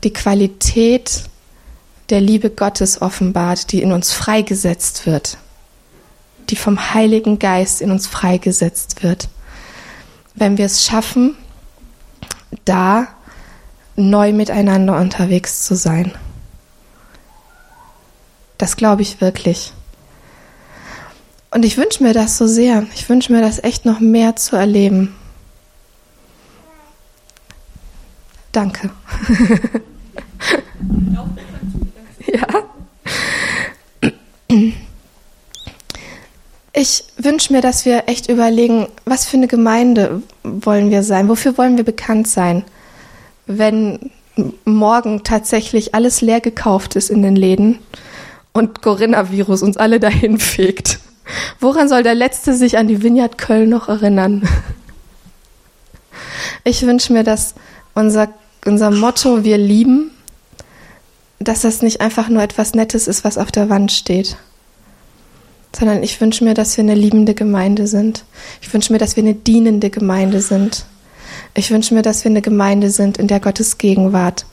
die 0.04 0.14
Qualität 0.14 1.24
der 2.10 2.22
Liebe 2.22 2.50
Gottes 2.50 3.02
offenbart, 3.02 3.72
die 3.72 3.82
in 3.82 3.92
uns 3.92 4.12
freigesetzt 4.12 5.06
wird, 5.06 5.38
die 6.50 6.56
vom 6.56 6.94
Heiligen 6.94 7.40
Geist 7.40 7.82
in 7.82 7.92
uns 7.92 8.08
freigesetzt 8.08 9.04
wird. 9.04 9.30
Wenn 10.36 10.58
wir 10.58 10.66
es 10.66 10.84
schaffen, 10.84 11.36
da 12.66 13.08
neu 13.96 14.32
miteinander 14.32 14.98
unterwegs 14.98 15.64
zu 15.66 15.76
sein. 15.76 16.14
Das 18.58 18.76
glaube 18.76 19.02
ich 19.02 19.22
wirklich. 19.22 19.74
Und 21.52 21.66
ich 21.66 21.78
wünsche 21.78 22.04
mir 22.04 22.14
das 22.14 22.38
so 22.38 22.48
sehr. 22.48 22.86
Ich 22.94 23.10
wünsche 23.10 23.32
mir 23.32 23.42
das 23.42 23.64
echt 23.64 23.86
noch 23.86 24.00
mehr 24.00 24.36
zu 24.36 24.56
erleben. 24.56 25.16
Danke. 28.52 28.90
ja. 32.28 32.48
Ich 36.74 37.04
wünsche 37.18 37.54
mir, 37.54 37.62
dass 37.62 37.86
wir 37.86 38.04
echt 38.08 38.30
überlegen, 38.30 38.88
was 39.06 39.26
für 39.26 39.38
eine 39.38 39.48
Gemeinde 39.48 40.24
wollen 40.44 40.90
wir 40.90 41.04
sein? 41.04 41.28
Wofür 41.28 41.58
wollen 41.58 41.78
wir 41.78 41.84
bekannt 41.84 42.28
sein? 42.28 42.64
Wenn 43.46 44.12
morgen 44.66 45.24
tatsächlich 45.24 45.94
alles 45.94 46.22
leer 46.22 46.42
gekauft 46.42 46.96
ist 46.96 47.10
in 47.10 47.22
den 47.22 47.36
Läden 47.36 47.80
und 48.54 48.82
Corinna-Virus 48.82 49.62
uns 49.62 49.78
alle 49.78 50.00
dahin 50.00 50.40
fegt. 50.40 51.00
Woran 51.60 51.90
soll 51.90 52.04
der 52.04 52.16
Letzte 52.16 52.54
sich 52.54 52.78
an 52.78 52.88
die 52.88 53.04
Vineyard 53.04 53.38
Köln 53.38 53.70
noch 53.70 53.90
erinnern? 53.90 54.48
Ich 56.64 56.86
wünsche 56.86 57.14
mir, 57.14 57.24
dass 57.24 57.56
unser, 58.00 58.30
unser 58.66 58.92
Motto 58.92 59.44
Wir 59.44 59.58
lieben, 59.58 60.12
dass 61.40 61.62
das 61.62 61.82
nicht 61.82 62.02
einfach 62.02 62.30
nur 62.30 62.44
etwas 62.44 62.74
Nettes 62.74 63.08
ist, 63.08 63.24
was 63.24 63.38
auf 63.38 63.52
der 63.52 63.70
Wand 63.70 63.92
steht, 63.92 64.38
sondern 65.76 66.04
ich 66.04 66.20
wünsche 66.20 66.44
mir, 66.44 66.54
dass 66.54 66.76
wir 66.78 66.84
eine 66.84 66.96
liebende 66.96 67.34
Gemeinde 67.34 67.88
sind. 67.88 68.26
Ich 68.62 68.74
wünsche 68.74 68.92
mir, 68.92 69.00
dass 69.00 69.16
wir 69.16 69.24
eine 69.24 69.36
dienende 69.36 69.90
Gemeinde 69.90 70.42
sind. 70.42 70.86
Ich 71.54 71.72
wünsche 71.72 71.94
mir, 71.94 72.02
dass 72.02 72.24
wir 72.24 72.32
eine 72.32 72.42
Gemeinde 72.42 72.90
sind, 72.90 73.18
in 73.18 73.28
der 73.28 73.40
Gottes 73.40 73.78
Gegenwart 73.78 74.46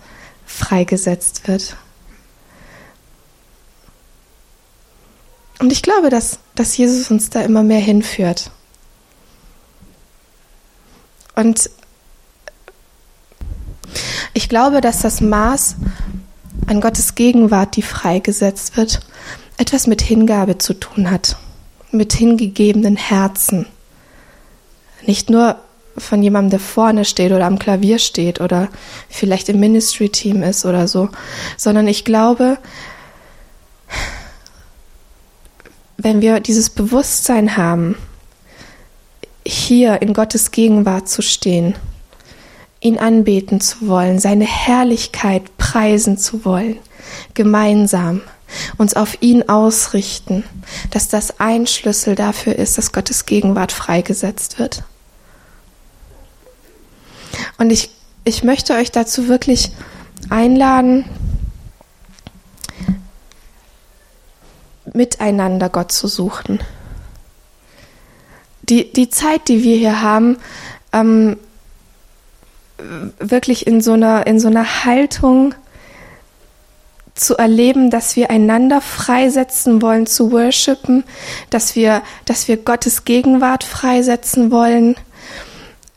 freigesetzt 0.45 1.49
wird. 1.49 1.77
Und 5.59 5.73
ich 5.73 5.83
glaube, 5.83 6.11
dass, 6.11 6.39
dass 6.55 6.77
Jesus 6.77 7.11
uns 7.11 7.31
da 7.31 7.41
immer 7.41 7.63
mehr 7.63 7.81
hinführt. 7.81 8.51
Und 11.35 11.71
ich 14.37 14.51
glaube, 14.51 14.83
dass 14.83 15.01
das 15.01 15.23
Maß 15.23 15.77
an 16.67 16.83
Gottes 16.83 17.15
Gegenwart, 17.15 17.75
die 17.75 17.83
freigesetzt 17.83 18.77
wird, 18.77 19.01
etwas 19.57 19.87
mit 19.87 20.03
Hingabe 20.03 20.59
zu 20.59 20.75
tun 20.75 21.11
hat, 21.11 21.39
mit 21.91 22.13
hingegebenen 22.13 22.97
Herzen. 22.97 23.65
Nicht 25.07 25.31
nur 25.31 25.57
von 25.97 26.23
jemandem, 26.23 26.51
der 26.51 26.61
vorne 26.61 27.07
steht 27.07 27.33
oder 27.33 27.47
am 27.47 27.59
Klavier 27.59 27.99
steht 27.99 28.43
oder 28.43 28.69
vielleicht 29.09 29.49
im 29.49 29.59
Ministry-Team 29.59 30.43
ist 30.43 30.67
oder 30.67 30.87
so, 30.87 31.09
sondern 31.57 31.89
ich 31.89 32.05
glaube, 32.05 32.59
wenn 35.97 36.21
wir 36.21 36.41
dieses 36.41 36.69
Bewusstsein 36.69 37.57
haben, 37.57 37.97
hier 39.47 40.03
in 40.03 40.13
Gottes 40.13 40.51
Gegenwart 40.51 41.09
zu 41.09 41.23
stehen, 41.23 41.75
ihn 42.87 42.99
anbeten 42.99 43.61
zu 43.61 43.89
wollen, 43.89 44.19
seine 44.19 44.45
Herrlichkeit 44.45 45.57
preisen 45.59 46.19
zu 46.19 46.45
wollen, 46.45 46.79
gemeinsam 47.35 48.23
uns 48.79 48.95
auf 48.95 49.21
ihn 49.23 49.49
ausrichten, 49.49 50.45
dass 50.91 51.09
das 51.09 51.41
ein 51.41 51.67
Schlüssel 51.67 52.15
dafür 52.15 52.57
ist, 52.57 52.79
dass 52.79 52.93
Gottes 52.93 53.27
Gegenwart 53.27 53.73
freigesetzt 53.73 54.59
wird. 54.59 54.85
Und 57.59 57.71
ich, 57.71 57.91
ich 58.25 58.45
möchte 58.45 58.75
euch 58.75 58.93
dazu 58.93 59.29
wirklich 59.29 59.73
einladen, 60.31 61.05
miteinander 64.93 65.69
Gott 65.69 65.93
zu 65.93 66.07
suchen. 66.09 66.61
die, 68.69 68.93
die 68.93 69.09
Zeit, 69.11 69.49
die 69.49 69.63
wir 69.63 69.77
hier 69.77 70.03
haben, 70.03 70.39
ähm, 70.93 71.37
wirklich 73.19 73.67
in 73.67 73.81
so 73.81 73.93
einer, 73.93 74.27
in 74.27 74.39
so 74.41 74.49
einer 74.49 74.85
Haltung 74.85 75.55
zu 77.15 77.37
erleben, 77.37 77.91
dass 77.91 78.15
wir 78.15 78.31
einander 78.31 78.81
freisetzen 78.81 79.81
wollen 79.81 80.07
zu 80.07 80.31
worshipen, 80.33 81.05
dass 81.49 81.75
wir, 81.75 82.03
dass 82.27 82.47
wir 82.47 82.59
Gottes 82.59 83.05
Gegenwart 83.05 83.65
freisetzen 83.65 84.51
wollen, 84.51 84.97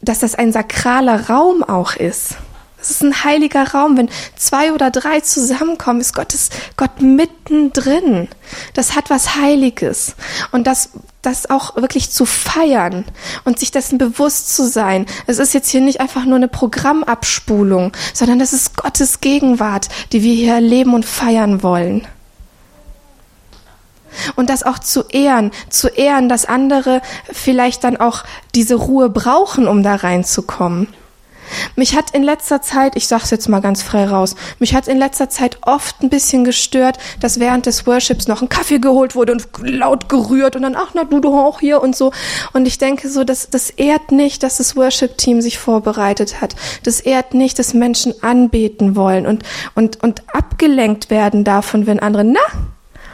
dass 0.01 0.19
das 0.19 0.35
ein 0.35 0.53
sakraler 0.53 1.29
Raum 1.29 1.63
auch 1.63 1.95
ist. 1.95 2.37
Es 2.81 2.91
ist 2.91 3.03
ein 3.03 3.23
heiliger 3.23 3.71
Raum. 3.71 3.97
Wenn 3.97 4.09
zwei 4.35 4.71
oder 4.73 4.89
drei 4.89 5.19
zusammenkommen, 5.19 5.99
ist 5.99 6.15
Gottes, 6.15 6.49
Gott 6.77 7.01
mittendrin. 7.01 8.29
Das 8.73 8.95
hat 8.95 9.09
was 9.09 9.35
Heiliges. 9.35 10.15
Und 10.51 10.65
das, 10.65 10.91
das 11.21 11.49
auch 11.49 11.75
wirklich 11.75 12.09
zu 12.09 12.25
feiern 12.25 13.05
und 13.43 13.59
sich 13.59 13.71
dessen 13.71 13.97
bewusst 13.97 14.55
zu 14.55 14.67
sein. 14.67 15.05
Es 15.27 15.39
ist 15.39 15.53
jetzt 15.53 15.69
hier 15.69 15.81
nicht 15.81 15.99
einfach 15.99 16.25
nur 16.25 16.37
eine 16.37 16.47
Programmabspulung, 16.47 17.91
sondern 18.13 18.39
das 18.39 18.53
ist 18.53 18.77
Gottes 18.77 19.19
Gegenwart, 19.19 19.89
die 20.13 20.23
wir 20.23 20.33
hier 20.33 20.53
erleben 20.55 20.93
und 20.93 21.05
feiern 21.05 21.63
wollen. 21.63 22.07
Und 24.35 24.49
das 24.49 24.63
auch 24.63 24.79
zu 24.79 25.03
ehren, 25.09 25.51
zu 25.69 25.87
ehren, 25.87 26.29
dass 26.29 26.45
andere 26.45 27.01
vielleicht 27.31 27.83
dann 27.83 27.97
auch 27.97 28.23
diese 28.55 28.75
Ruhe 28.75 29.09
brauchen, 29.09 29.67
um 29.67 29.83
da 29.83 29.95
reinzukommen. 29.95 30.87
Mich 31.75 31.95
hat 31.95 32.11
in 32.11 32.23
letzter 32.23 32.61
Zeit, 32.61 32.95
ich 32.95 33.07
sag's 33.07 33.31
jetzt 33.31 33.49
mal 33.49 33.59
ganz 33.59 33.81
frei 33.81 34.05
raus, 34.05 34.35
mich 34.59 34.73
hat 34.73 34.87
in 34.87 34.97
letzter 34.97 35.29
Zeit 35.29 35.57
oft 35.61 36.01
ein 36.01 36.09
bisschen 36.09 36.43
gestört, 36.43 36.97
dass 37.19 37.39
während 37.39 37.65
des 37.65 37.85
Worships 37.87 38.27
noch 38.27 38.41
ein 38.41 38.49
Kaffee 38.49 38.79
geholt 38.79 39.15
wurde 39.15 39.33
und 39.33 39.47
laut 39.61 40.09
gerührt 40.09 40.55
und 40.55 40.63
dann, 40.63 40.75
ach 40.75 40.91
na, 40.93 41.03
du 41.03 41.19
doch 41.19 41.33
auch 41.33 41.59
hier 41.59 41.81
und 41.81 41.95
so. 41.95 42.11
Und 42.53 42.67
ich 42.67 42.77
denke 42.77 43.09
so, 43.09 43.23
das, 43.23 43.49
das 43.49 43.69
ehrt 43.69 44.11
nicht, 44.11 44.43
dass 44.43 44.57
das 44.57 44.75
Worship-Team 44.75 45.41
sich 45.41 45.59
vorbereitet 45.59 46.41
hat. 46.41 46.55
Das 46.83 46.99
ehrt 46.99 47.33
nicht, 47.33 47.59
dass 47.59 47.73
Menschen 47.73 48.13
anbeten 48.23 48.95
wollen 48.95 49.25
und, 49.25 49.43
und, 49.75 50.01
und 50.03 50.23
abgelenkt 50.33 51.09
werden 51.09 51.43
davon, 51.43 51.87
wenn 51.87 51.99
andere, 51.99 52.23
na, 52.23 52.39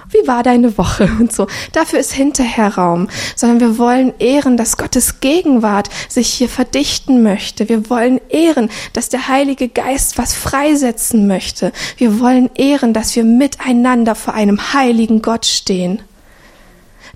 wie 0.09 0.27
war 0.27 0.43
deine 0.43 0.77
Woche 0.77 1.09
und 1.19 1.33
so. 1.33 1.47
Dafür 1.71 1.99
ist 1.99 2.13
hinterher 2.13 2.75
Raum, 2.75 3.09
sondern 3.35 3.59
wir 3.59 3.77
wollen 3.77 4.13
ehren, 4.19 4.57
dass 4.57 4.77
Gottes 4.77 5.19
Gegenwart 5.19 5.89
sich 6.09 6.29
hier 6.29 6.49
verdichten 6.49 7.23
möchte. 7.23 7.69
Wir 7.69 7.89
wollen 7.89 8.19
ehren, 8.29 8.69
dass 8.93 9.09
der 9.09 9.27
Heilige 9.27 9.67
Geist 9.67 10.17
was 10.17 10.33
freisetzen 10.33 11.27
möchte. 11.27 11.71
Wir 11.97 12.19
wollen 12.19 12.49
ehren, 12.55 12.93
dass 12.93 13.15
wir 13.15 13.23
miteinander 13.23 14.15
vor 14.15 14.33
einem 14.33 14.73
heiligen 14.73 15.21
Gott 15.21 15.45
stehen 15.45 16.01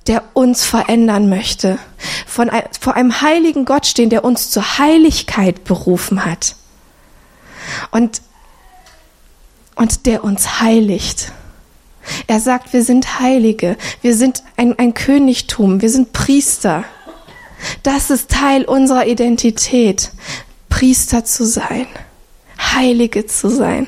der 0.08 0.23
uns 0.34 0.65
verändern 0.65 1.30
möchte. 1.30 1.78
Von, 2.25 2.49
vor 2.80 2.95
einem 2.95 3.21
heiligen 3.21 3.65
Gott 3.65 3.86
stehen, 3.86 4.10
der 4.10 4.23
uns 4.23 4.49
zur 4.49 4.80
Heiligkeit 4.80 5.63
berufen 5.63 6.25
hat. 6.25 6.56
Und, 7.91 8.21
und 9.75 10.08
der 10.08 10.23
uns 10.23 10.62
heiligt. 10.62 11.32
Er 12.27 12.39
sagt, 12.39 12.73
wir 12.73 12.83
sind 12.83 13.19
Heilige, 13.19 13.77
wir 14.01 14.15
sind 14.15 14.43
ein, 14.57 14.77
ein 14.77 14.93
Königtum, 14.93 15.81
wir 15.81 15.89
sind 15.89 16.13
Priester. 16.13 16.83
Das 17.83 18.09
ist 18.09 18.31
Teil 18.31 18.65
unserer 18.65 19.07
Identität, 19.07 20.11
Priester 20.69 21.25
zu 21.25 21.45
sein, 21.45 21.87
Heilige 22.57 23.25
zu 23.25 23.49
sein, 23.49 23.87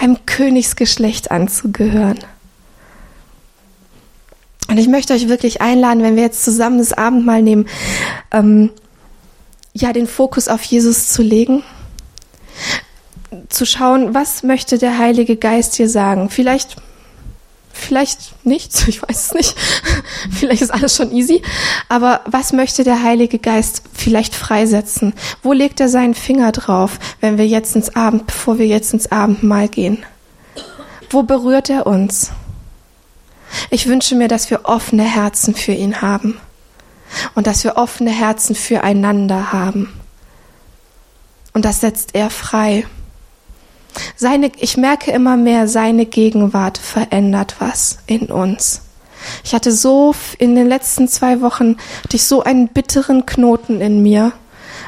einem 0.00 0.18
Königsgeschlecht 0.26 1.30
anzugehören. 1.30 2.18
Und 4.68 4.76
ich 4.76 4.88
möchte 4.88 5.14
euch 5.14 5.28
wirklich 5.28 5.62
einladen, 5.62 6.02
wenn 6.02 6.16
wir 6.16 6.22
jetzt 6.22 6.44
zusammen 6.44 6.78
das 6.78 6.92
Abendmahl 6.92 7.42
nehmen, 7.42 7.66
ähm, 8.30 8.70
ja, 9.72 9.92
den 9.92 10.06
Fokus 10.06 10.48
auf 10.48 10.62
Jesus 10.62 11.08
zu 11.08 11.22
legen, 11.22 11.62
zu 13.48 13.64
schauen, 13.64 14.14
was 14.14 14.42
möchte 14.42 14.78
der 14.78 14.98
Heilige 14.98 15.36
Geist 15.36 15.78
dir 15.78 15.88
sagen? 15.88 16.28
Vielleicht 16.30 16.76
Vielleicht 17.78 18.44
nichts, 18.44 18.86
ich 18.88 19.02
weiß 19.02 19.26
es 19.26 19.34
nicht. 19.34 19.56
vielleicht 20.30 20.62
ist 20.62 20.70
alles 20.74 20.96
schon 20.96 21.12
easy. 21.12 21.42
Aber 21.88 22.20
was 22.26 22.52
möchte 22.52 22.84
der 22.84 23.02
Heilige 23.02 23.38
Geist 23.38 23.82
vielleicht 23.94 24.34
freisetzen? 24.34 25.14
Wo 25.42 25.52
legt 25.52 25.80
er 25.80 25.88
seinen 25.88 26.14
Finger 26.14 26.52
drauf, 26.52 26.98
wenn 27.20 27.38
wir 27.38 27.46
jetzt 27.46 27.76
ins 27.76 27.94
Abend, 27.94 28.26
bevor 28.26 28.58
wir 28.58 28.66
jetzt 28.66 28.92
ins 28.92 29.10
Abendmahl 29.10 29.68
gehen? 29.68 30.04
Wo 31.10 31.22
berührt 31.22 31.70
er 31.70 31.86
uns? 31.86 32.32
Ich 33.70 33.86
wünsche 33.86 34.14
mir, 34.14 34.28
dass 34.28 34.50
wir 34.50 34.64
offene 34.64 35.04
Herzen 35.04 35.54
für 35.54 35.72
ihn 35.72 36.02
haben 36.02 36.38
und 37.34 37.46
dass 37.46 37.64
wir 37.64 37.76
offene 37.76 38.10
Herzen 38.10 38.54
füreinander 38.54 39.52
haben. 39.52 39.92
Und 41.54 41.64
das 41.64 41.80
setzt 41.80 42.14
er 42.14 42.28
frei. 42.28 42.84
Seine, 44.16 44.52
ich 44.58 44.76
merke 44.76 45.10
immer 45.10 45.36
mehr, 45.36 45.68
seine 45.68 46.06
Gegenwart 46.06 46.78
verändert 46.78 47.56
was 47.58 47.98
in 48.06 48.26
uns. 48.26 48.82
Ich 49.44 49.54
hatte 49.54 49.72
so 49.72 50.14
in 50.38 50.54
den 50.54 50.68
letzten 50.68 51.08
zwei 51.08 51.40
Wochen 51.40 51.76
hatte 52.04 52.16
ich 52.16 52.24
so 52.24 52.42
einen 52.42 52.68
bitteren 52.68 53.26
Knoten 53.26 53.80
in 53.80 54.02
mir, 54.02 54.32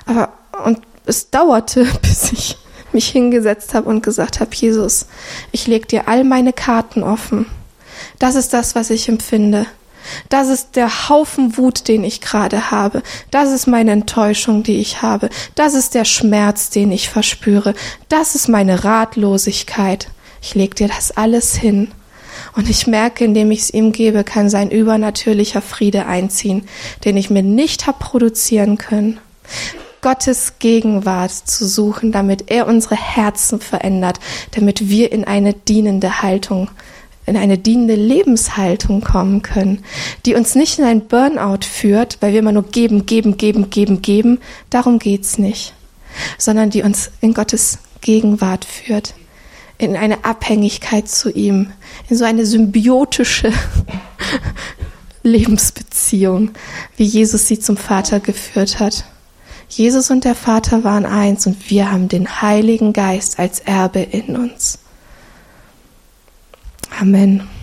aber 0.06 0.32
und 0.64 0.78
es 1.06 1.30
dauerte, 1.30 1.86
bis 2.02 2.32
ich 2.32 2.56
mich 2.92 3.08
hingesetzt 3.08 3.74
habe 3.74 3.88
und 3.88 4.02
gesagt 4.02 4.40
habe, 4.40 4.54
Jesus, 4.54 5.06
ich 5.52 5.66
leg 5.66 5.88
dir 5.88 6.08
all 6.08 6.24
meine 6.24 6.52
Karten 6.52 7.02
offen. 7.02 7.46
Das 8.18 8.34
ist 8.34 8.52
das, 8.52 8.74
was 8.74 8.90
ich 8.90 9.08
empfinde. 9.08 9.66
Das 10.28 10.48
ist 10.48 10.76
der 10.76 11.08
Haufen 11.08 11.56
Wut, 11.56 11.88
den 11.88 12.04
ich 12.04 12.20
gerade 12.20 12.70
habe. 12.70 13.02
Das 13.30 13.50
ist 13.50 13.66
meine 13.66 13.92
Enttäuschung, 13.92 14.62
die 14.62 14.78
ich 14.78 15.02
habe. 15.02 15.28
Das 15.54 15.74
ist 15.74 15.94
der 15.94 16.04
Schmerz, 16.04 16.70
den 16.70 16.92
ich 16.92 17.08
verspüre. 17.08 17.74
Das 18.08 18.34
ist 18.34 18.48
meine 18.48 18.84
Ratlosigkeit. 18.84 20.08
Ich 20.42 20.54
leg 20.54 20.74
dir 20.74 20.88
das 20.88 21.10
alles 21.10 21.54
hin. 21.54 21.92
Und 22.56 22.70
ich 22.70 22.86
merke, 22.86 23.24
indem 23.24 23.50
ich 23.50 23.60
es 23.60 23.70
ihm 23.70 23.92
gebe, 23.92 24.24
kann 24.24 24.48
sein 24.48 24.70
übernatürlicher 24.70 25.62
Friede 25.62 26.06
einziehen, 26.06 26.68
den 27.04 27.16
ich 27.16 27.30
mir 27.30 27.42
nicht 27.42 27.86
hab 27.86 27.98
produzieren 27.98 28.78
können. 28.78 29.20
Gottes 30.00 30.54
Gegenwart 30.58 31.30
zu 31.30 31.66
suchen, 31.66 32.10
damit 32.10 32.50
er 32.50 32.66
unsere 32.66 32.96
Herzen 32.96 33.60
verändert, 33.60 34.18
damit 34.52 34.88
wir 34.88 35.12
in 35.12 35.24
eine 35.24 35.52
dienende 35.52 36.22
Haltung 36.22 36.70
in 37.30 37.36
eine 37.36 37.58
dienende 37.58 37.94
Lebenshaltung 37.94 39.00
kommen 39.00 39.42
können, 39.42 39.84
die 40.26 40.34
uns 40.34 40.56
nicht 40.56 40.80
in 40.80 40.84
ein 40.84 41.06
Burnout 41.06 41.64
führt, 41.64 42.18
weil 42.20 42.32
wir 42.32 42.40
immer 42.40 42.50
nur 42.50 42.64
geben, 42.64 43.06
geben, 43.06 43.36
geben, 43.36 43.70
geben, 43.70 44.02
geben. 44.02 44.38
Darum 44.68 44.98
geht's 44.98 45.38
nicht. 45.38 45.72
Sondern 46.38 46.70
die 46.70 46.82
uns 46.82 47.12
in 47.20 47.32
Gottes 47.32 47.78
Gegenwart 48.00 48.64
führt, 48.64 49.14
in 49.78 49.96
eine 49.96 50.24
Abhängigkeit 50.24 51.08
zu 51.08 51.30
ihm, 51.30 51.72
in 52.08 52.16
so 52.16 52.24
eine 52.24 52.44
symbiotische 52.44 53.52
Lebensbeziehung, 55.22 56.50
wie 56.96 57.04
Jesus 57.04 57.46
sie 57.46 57.60
zum 57.60 57.76
Vater 57.76 58.18
geführt 58.18 58.80
hat. 58.80 59.04
Jesus 59.68 60.10
und 60.10 60.24
der 60.24 60.34
Vater 60.34 60.82
waren 60.82 61.06
eins 61.06 61.46
und 61.46 61.70
wir 61.70 61.92
haben 61.92 62.08
den 62.08 62.42
Heiligen 62.42 62.92
Geist 62.92 63.38
als 63.38 63.60
Erbe 63.60 64.00
in 64.00 64.36
uns. 64.36 64.80
Amen. 66.92 67.59